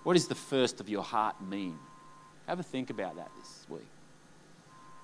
What 0.03 0.14
does 0.14 0.27
the 0.27 0.35
first 0.35 0.81
of 0.81 0.88
your 0.88 1.03
heart 1.03 1.40
mean? 1.42 1.79
Have 2.46 2.59
a 2.59 2.62
think 2.62 2.90
about 2.90 3.16
that 3.16 3.31
this 3.38 3.66
week. 3.68 3.87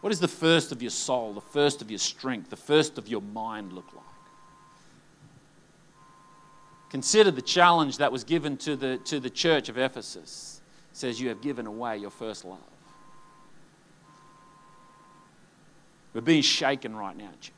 What 0.00 0.10
does 0.10 0.20
the 0.20 0.28
first 0.28 0.72
of 0.72 0.80
your 0.80 0.90
soul, 0.90 1.32
the 1.32 1.40
first 1.40 1.82
of 1.82 1.90
your 1.90 1.98
strength, 1.98 2.50
the 2.50 2.56
first 2.56 2.98
of 2.98 3.08
your 3.08 3.20
mind 3.20 3.72
look 3.72 3.92
like? 3.92 4.04
Consider 6.90 7.30
the 7.30 7.42
challenge 7.42 7.98
that 7.98 8.10
was 8.10 8.24
given 8.24 8.56
to 8.58 8.74
the, 8.74 8.98
to 9.04 9.20
the 9.20 9.28
church 9.28 9.68
of 9.68 9.76
Ephesus. 9.76 10.60
It 10.90 10.96
says, 10.96 11.20
You 11.20 11.28
have 11.28 11.42
given 11.42 11.66
away 11.66 11.98
your 11.98 12.10
first 12.10 12.44
love. 12.44 12.58
We're 16.14 16.22
being 16.22 16.42
shaken 16.42 16.96
right 16.96 17.16
now, 17.16 17.30
church. 17.40 17.52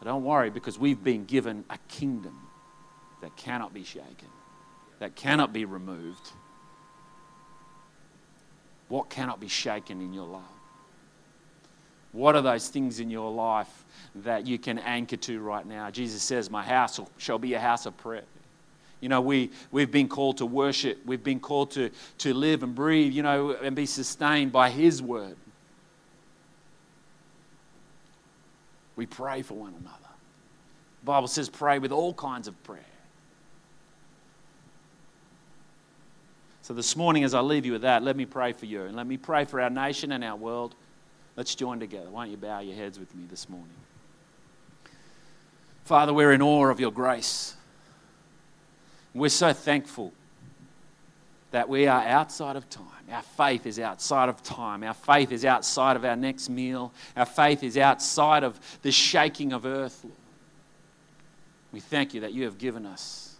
But 0.00 0.08
don't 0.08 0.24
worry 0.24 0.50
because 0.50 0.78
we've 0.78 1.02
been 1.04 1.26
given 1.26 1.64
a 1.70 1.78
kingdom 1.88 2.36
that 3.20 3.36
cannot 3.36 3.74
be 3.74 3.84
shaken, 3.84 4.28
that 4.98 5.14
cannot 5.14 5.52
be 5.52 5.66
removed. 5.66 6.30
What 8.88 9.10
cannot 9.10 9.38
be 9.38 9.48
shaken 9.48 10.00
in 10.00 10.12
your 10.12 10.26
life? 10.26 10.42
What 12.12 12.34
are 12.34 12.42
those 12.42 12.68
things 12.68 12.98
in 12.98 13.10
your 13.10 13.30
life 13.30 13.84
that 14.16 14.46
you 14.46 14.58
can 14.58 14.78
anchor 14.78 15.16
to 15.16 15.38
right 15.40 15.64
now? 15.64 15.90
Jesus 15.90 16.22
says, 16.22 16.50
My 16.50 16.64
house 16.64 16.98
shall 17.18 17.38
be 17.38 17.54
a 17.54 17.60
house 17.60 17.86
of 17.86 17.96
prayer. 17.98 18.24
You 19.00 19.08
know, 19.08 19.20
we, 19.20 19.50
we've 19.70 19.90
been 19.90 20.08
called 20.08 20.38
to 20.38 20.46
worship. 20.46 20.98
We've 21.06 21.22
been 21.22 21.40
called 21.40 21.70
to, 21.72 21.90
to 22.18 22.34
live 22.34 22.62
and 22.62 22.74
breathe, 22.74 23.12
you 23.12 23.22
know, 23.22 23.52
and 23.52 23.76
be 23.76 23.86
sustained 23.86 24.50
by 24.50 24.70
His 24.70 25.00
word. 25.00 25.36
We 29.00 29.06
pray 29.06 29.40
for 29.40 29.54
one 29.54 29.72
another. 29.80 29.96
The 31.00 31.06
Bible 31.06 31.26
says 31.26 31.48
pray 31.48 31.78
with 31.78 31.90
all 31.90 32.12
kinds 32.12 32.46
of 32.46 32.62
prayer. 32.64 32.84
So 36.60 36.74
this 36.74 36.94
morning, 36.94 37.24
as 37.24 37.32
I 37.32 37.40
leave 37.40 37.64
you 37.64 37.72
with 37.72 37.80
that, 37.80 38.02
let 38.02 38.14
me 38.14 38.26
pray 38.26 38.52
for 38.52 38.66
you 38.66 38.82
and 38.82 38.94
let 38.94 39.06
me 39.06 39.16
pray 39.16 39.46
for 39.46 39.58
our 39.58 39.70
nation 39.70 40.12
and 40.12 40.22
our 40.22 40.36
world. 40.36 40.74
Let's 41.34 41.54
join 41.54 41.80
together. 41.80 42.10
Why 42.10 42.24
don't 42.24 42.32
you 42.32 42.36
bow 42.36 42.60
your 42.60 42.76
heads 42.76 42.98
with 42.98 43.14
me 43.14 43.24
this 43.30 43.48
morning? 43.48 43.72
Father, 45.84 46.12
we're 46.12 46.32
in 46.32 46.42
awe 46.42 46.68
of 46.68 46.78
your 46.78 46.92
grace. 46.92 47.56
We're 49.14 49.30
so 49.30 49.54
thankful 49.54 50.12
that 51.50 51.68
we 51.68 51.86
are 51.86 52.02
outside 52.02 52.56
of 52.56 52.68
time. 52.70 52.84
Our 53.10 53.22
faith 53.22 53.66
is 53.66 53.78
outside 53.78 54.28
of 54.28 54.42
time. 54.42 54.84
Our 54.84 54.94
faith 54.94 55.32
is 55.32 55.44
outside 55.44 55.96
of 55.96 56.04
our 56.04 56.16
next 56.16 56.48
meal. 56.48 56.92
Our 57.16 57.26
faith 57.26 57.62
is 57.64 57.76
outside 57.76 58.44
of 58.44 58.60
the 58.82 58.92
shaking 58.92 59.52
of 59.52 59.66
earth. 59.66 60.06
We 61.72 61.80
thank 61.80 62.14
you 62.14 62.20
that 62.20 62.32
you 62.32 62.44
have 62.44 62.58
given 62.58 62.86
us 62.86 63.36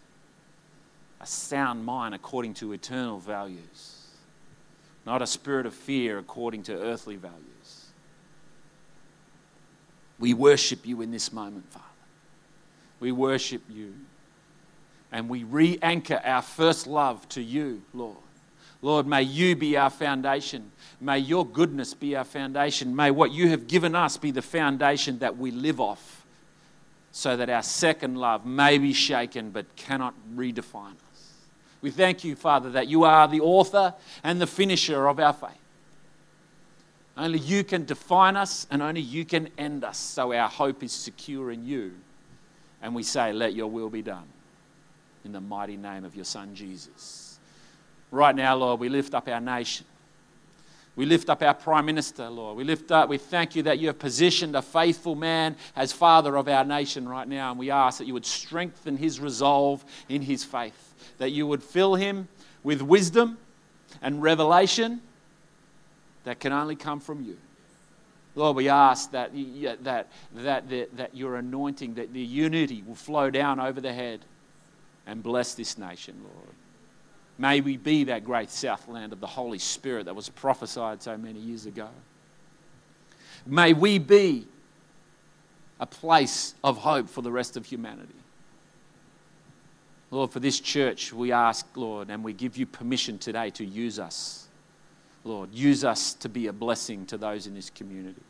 a 1.20 1.27
sound 1.27 1.85
mind 1.85 2.14
according 2.14 2.55
to 2.55 2.73
eternal 2.73 3.18
values. 3.18 3.96
not 5.07 5.23
a 5.23 5.27
spirit 5.27 5.64
of 5.64 5.75
fear 5.75 6.18
according 6.18 6.62
to 6.62 6.79
earthly 6.79 7.16
values. 7.16 7.87
We 10.18 10.35
worship 10.35 10.87
you 10.87 11.01
in 11.01 11.11
this 11.11 11.33
moment, 11.33 11.64
Father. 11.73 11.87
We 13.01 13.11
worship 13.11 13.62
you. 13.70 13.94
And 15.12 15.29
we 15.29 15.44
re 15.44 15.79
anchor 15.83 16.20
our 16.25 16.42
first 16.42 16.87
love 16.87 17.29
to 17.31 17.42
you, 17.42 17.83
Lord. 17.92 18.16
Lord, 18.83 19.07
may 19.07 19.23
you 19.23 19.57
be 19.57 19.77
our 19.77 19.90
foundation. 19.90 20.70
May 21.01 21.18
your 21.18 21.44
goodness 21.44 21.92
be 21.94 22.16
our 22.16 22.25
foundation. 22.25 22.96
May 22.96 23.11
what 23.11 23.31
you 23.31 23.49
have 23.49 23.66
given 23.66 23.94
us 23.94 24.16
be 24.16 24.31
the 24.31 24.42
foundation 24.42 25.18
that 25.18 25.37
we 25.37 25.51
live 25.51 25.81
off 25.81 26.25
so 27.12 27.37
that 27.37 27.51
our 27.51 27.62
second 27.62 28.16
love 28.16 28.46
may 28.46 28.79
be 28.79 28.92
shaken 28.92 29.51
but 29.51 29.75
cannot 29.77 30.14
redefine 30.35 30.92
us. 30.92 31.33
We 31.83 31.90
thank 31.90 32.25
you, 32.25 32.37
Father, 32.37 32.70
that 32.70 32.88
you 32.88 33.05
are 33.05 33.27
the 33.27 33.40
author 33.40 33.94
and 34.23 34.40
the 34.40 34.46
finisher 34.46 35.09
of 35.09 35.18
our 35.18 35.33
faith. 35.33 35.51
Only 37.16 37.38
you 37.38 37.64
can 37.64 37.85
define 37.85 38.37
us 38.37 38.66
and 38.70 38.81
only 38.81 39.01
you 39.01 39.25
can 39.25 39.49
end 39.59 39.85
us. 39.85 39.99
So 39.99 40.33
our 40.33 40.49
hope 40.49 40.83
is 40.83 40.92
secure 40.92 41.51
in 41.51 41.66
you. 41.66 41.92
And 42.81 42.94
we 42.94 43.03
say, 43.03 43.33
Let 43.33 43.55
your 43.55 43.66
will 43.66 43.90
be 43.90 44.01
done 44.01 44.25
in 45.24 45.33
the 45.33 45.40
mighty 45.40 45.76
name 45.76 46.04
of 46.04 46.14
your 46.14 46.24
Son, 46.24 46.54
Jesus. 46.54 47.38
Right 48.11 48.35
now, 48.35 48.56
Lord, 48.56 48.80
we 48.80 48.88
lift 48.88 49.14
up 49.14 49.28
our 49.28 49.40
nation. 49.40 49.87
We 50.96 51.06
lift 51.06 51.30
up 51.30 51.42
our 51.42 51.54
Prime 51.54 51.87
Minister, 51.87 52.28
Lord. 52.28 52.56
We 52.56 52.64
lift 52.64 52.90
up, 52.90 53.09
we 53.09 53.16
thank 53.16 53.54
you 53.54 53.62
that 53.62 53.78
you 53.78 53.87
have 53.87 53.98
positioned 53.98 54.56
a 54.56 54.62
faithful 54.62 55.14
man 55.14 55.56
as 55.76 55.92
father 55.92 56.37
of 56.37 56.48
our 56.48 56.64
nation 56.64 57.09
right 57.09 57.26
now. 57.26 57.50
And 57.50 57.59
we 57.59 57.70
ask 57.70 57.98
that 57.98 58.06
you 58.06 58.14
would 58.14 58.26
strengthen 58.26 58.96
his 58.96 59.20
resolve 59.20 59.85
in 60.09 60.22
his 60.22 60.44
faith, 60.44 60.94
that 61.18 61.30
you 61.30 61.46
would 61.46 61.62
fill 61.62 61.94
him 61.94 62.28
with 62.62 62.83
wisdom 62.83 63.38
and 64.02 64.20
revelation 64.20 65.00
that 66.24 66.40
can 66.40 66.52
only 66.52 66.76
come 66.76 67.00
from 67.00 67.24
you. 67.24 67.37
Lord, 68.35 68.56
we 68.56 68.68
ask 68.68 69.11
that, 69.12 69.33
that, 69.83 70.09
that, 70.35 70.68
that, 70.68 70.96
that 70.96 71.16
your 71.16 71.37
anointing, 71.37 71.94
that 71.94 72.12
the 72.12 72.20
unity 72.20 72.83
will 72.87 72.94
flow 72.94 73.30
down 73.30 73.59
over 73.59 73.80
the 73.80 73.92
head 73.92 74.20
and 75.06 75.22
bless 75.22 75.54
this 75.54 75.78
nation, 75.78 76.16
Lord. 76.22 76.54
May 77.38 77.60
we 77.60 77.76
be 77.76 78.04
that 78.04 78.24
great 78.24 78.50
southland 78.50 79.12
of 79.12 79.20
the 79.20 79.26
Holy 79.26 79.58
Spirit 79.58 80.04
that 80.04 80.14
was 80.14 80.28
prophesied 80.28 81.02
so 81.02 81.16
many 81.16 81.38
years 81.38 81.66
ago. 81.66 81.88
May 83.46 83.72
we 83.72 83.98
be 83.98 84.46
a 85.80 85.86
place 85.86 86.54
of 86.62 86.76
hope 86.76 87.08
for 87.08 87.22
the 87.22 87.32
rest 87.32 87.56
of 87.56 87.64
humanity. 87.64 88.14
Lord, 90.10 90.30
for 90.30 90.40
this 90.40 90.60
church, 90.60 91.12
we 91.12 91.32
ask, 91.32 91.66
Lord, 91.76 92.10
and 92.10 92.22
we 92.22 92.32
give 92.32 92.56
you 92.56 92.66
permission 92.66 93.16
today 93.16 93.50
to 93.50 93.64
use 93.64 93.98
us. 93.98 94.48
Lord, 95.24 95.54
use 95.54 95.84
us 95.84 96.14
to 96.14 96.28
be 96.28 96.48
a 96.48 96.52
blessing 96.52 97.06
to 97.06 97.16
those 97.16 97.46
in 97.46 97.54
this 97.54 97.70
community. 97.70 98.22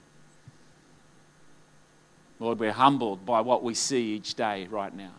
Lord, 2.39 2.59
we're 2.59 2.73
humbled 2.73 3.25
by 3.27 3.41
what 3.41 3.63
we 3.63 3.75
see 3.75 4.15
each 4.15 4.35
day 4.35 4.67
right 4.71 4.95
now. 4.95 5.13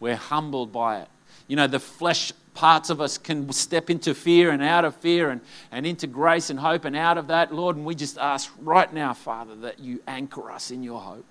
We're 0.00 0.16
humbled 0.16 0.72
by 0.72 1.00
it. 1.00 1.08
You 1.48 1.56
know, 1.56 1.66
the 1.66 1.80
flesh 1.80 2.32
parts 2.54 2.90
of 2.90 3.00
us 3.00 3.18
can 3.18 3.52
step 3.52 3.90
into 3.90 4.14
fear 4.14 4.50
and 4.50 4.62
out 4.62 4.84
of 4.84 4.96
fear 4.96 5.30
and, 5.30 5.40
and 5.70 5.86
into 5.86 6.06
grace 6.06 6.50
and 6.50 6.58
hope 6.58 6.84
and 6.84 6.96
out 6.96 7.18
of 7.18 7.28
that, 7.28 7.54
Lord. 7.54 7.76
And 7.76 7.84
we 7.84 7.94
just 7.94 8.18
ask 8.18 8.52
right 8.60 8.92
now, 8.92 9.12
Father, 9.12 9.54
that 9.56 9.78
you 9.78 10.02
anchor 10.06 10.50
us 10.50 10.70
in 10.70 10.82
your 10.82 11.00
hope, 11.00 11.26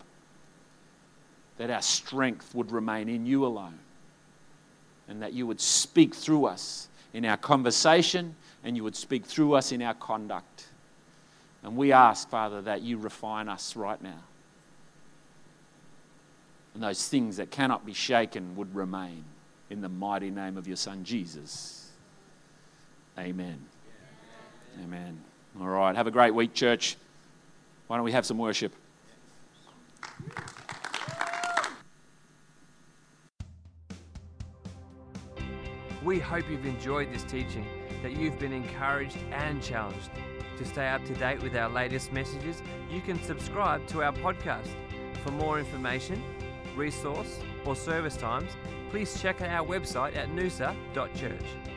that 1.58 1.70
our 1.70 1.82
strength 1.82 2.54
would 2.54 2.72
remain 2.72 3.10
in 3.10 3.26
you 3.26 3.46
alone, 3.46 3.80
and 5.08 5.22
that 5.22 5.34
you 5.34 5.48
would 5.48 5.60
speak 5.60 6.16
through 6.16 6.46
us 6.46 6.88
in 7.14 7.26
our 7.26 7.38
conversation 7.38 8.36
and 8.64 8.76
you 8.76 8.84
would 8.84 8.96
speak 8.96 9.26
through 9.26 9.54
us 9.54 9.72
in 9.72 9.82
our 9.82 9.94
conduct. 9.94 10.66
And 11.64 11.78
we 11.78 11.92
ask, 11.92 12.30
Father, 12.30 12.62
that 12.64 12.82
you 12.82 12.98
refine 12.98 13.48
us 13.48 13.76
right 13.76 14.02
now. 14.02 14.22
And 16.76 16.84
those 16.84 17.08
things 17.08 17.38
that 17.38 17.52
cannot 17.52 17.86
be 17.86 17.94
shaken 17.94 18.58
would 18.58 18.76
remain 18.76 19.24
in 19.70 19.80
the 19.80 19.90
mighty 19.90 20.30
name 20.30 20.58
of 20.58 20.68
your 20.68 20.76
Son, 20.76 21.06
Jesus. 21.06 21.90
Amen. 23.18 23.66
Amen. 24.84 25.22
All 25.60 25.68
right. 25.68 25.96
Have 25.96 26.08
a 26.08 26.12
great 26.12 26.36
week, 26.36 26.54
church. 26.54 26.98
Why 27.88 27.96
don't 27.96 28.04
we 28.04 28.12
have 28.12 28.26
some 28.26 28.38
worship? 28.38 28.74
We 36.04 36.20
hope 36.20 36.50
you've 36.50 36.66
enjoyed 36.66 37.12
this 37.14 37.24
teaching, 37.24 37.66
that 38.04 38.18
you've 38.18 38.38
been 38.38 38.52
encouraged 38.52 39.18
and 39.32 39.64
challenged. 39.64 40.10
To 40.58 40.66
stay 40.66 40.90
up 40.90 41.06
to 41.06 41.14
date 41.16 41.42
with 41.42 41.56
our 41.56 41.70
latest 41.70 42.12
messages, 42.12 42.62
you 42.92 43.00
can 43.00 43.22
subscribe 43.24 43.88
to 43.88 44.04
our 44.04 44.12
podcast. 44.12 44.68
For 45.24 45.32
more 45.32 45.58
information, 45.58 46.22
resource, 46.76 47.40
or 47.66 47.76
service 47.76 48.18
times, 48.18 48.52
please 48.90 49.20
check 49.22 49.42
out 49.42 49.50
our 49.50 49.66
website 49.66 50.16
at 50.16 50.30
noosa.church. 50.30 51.75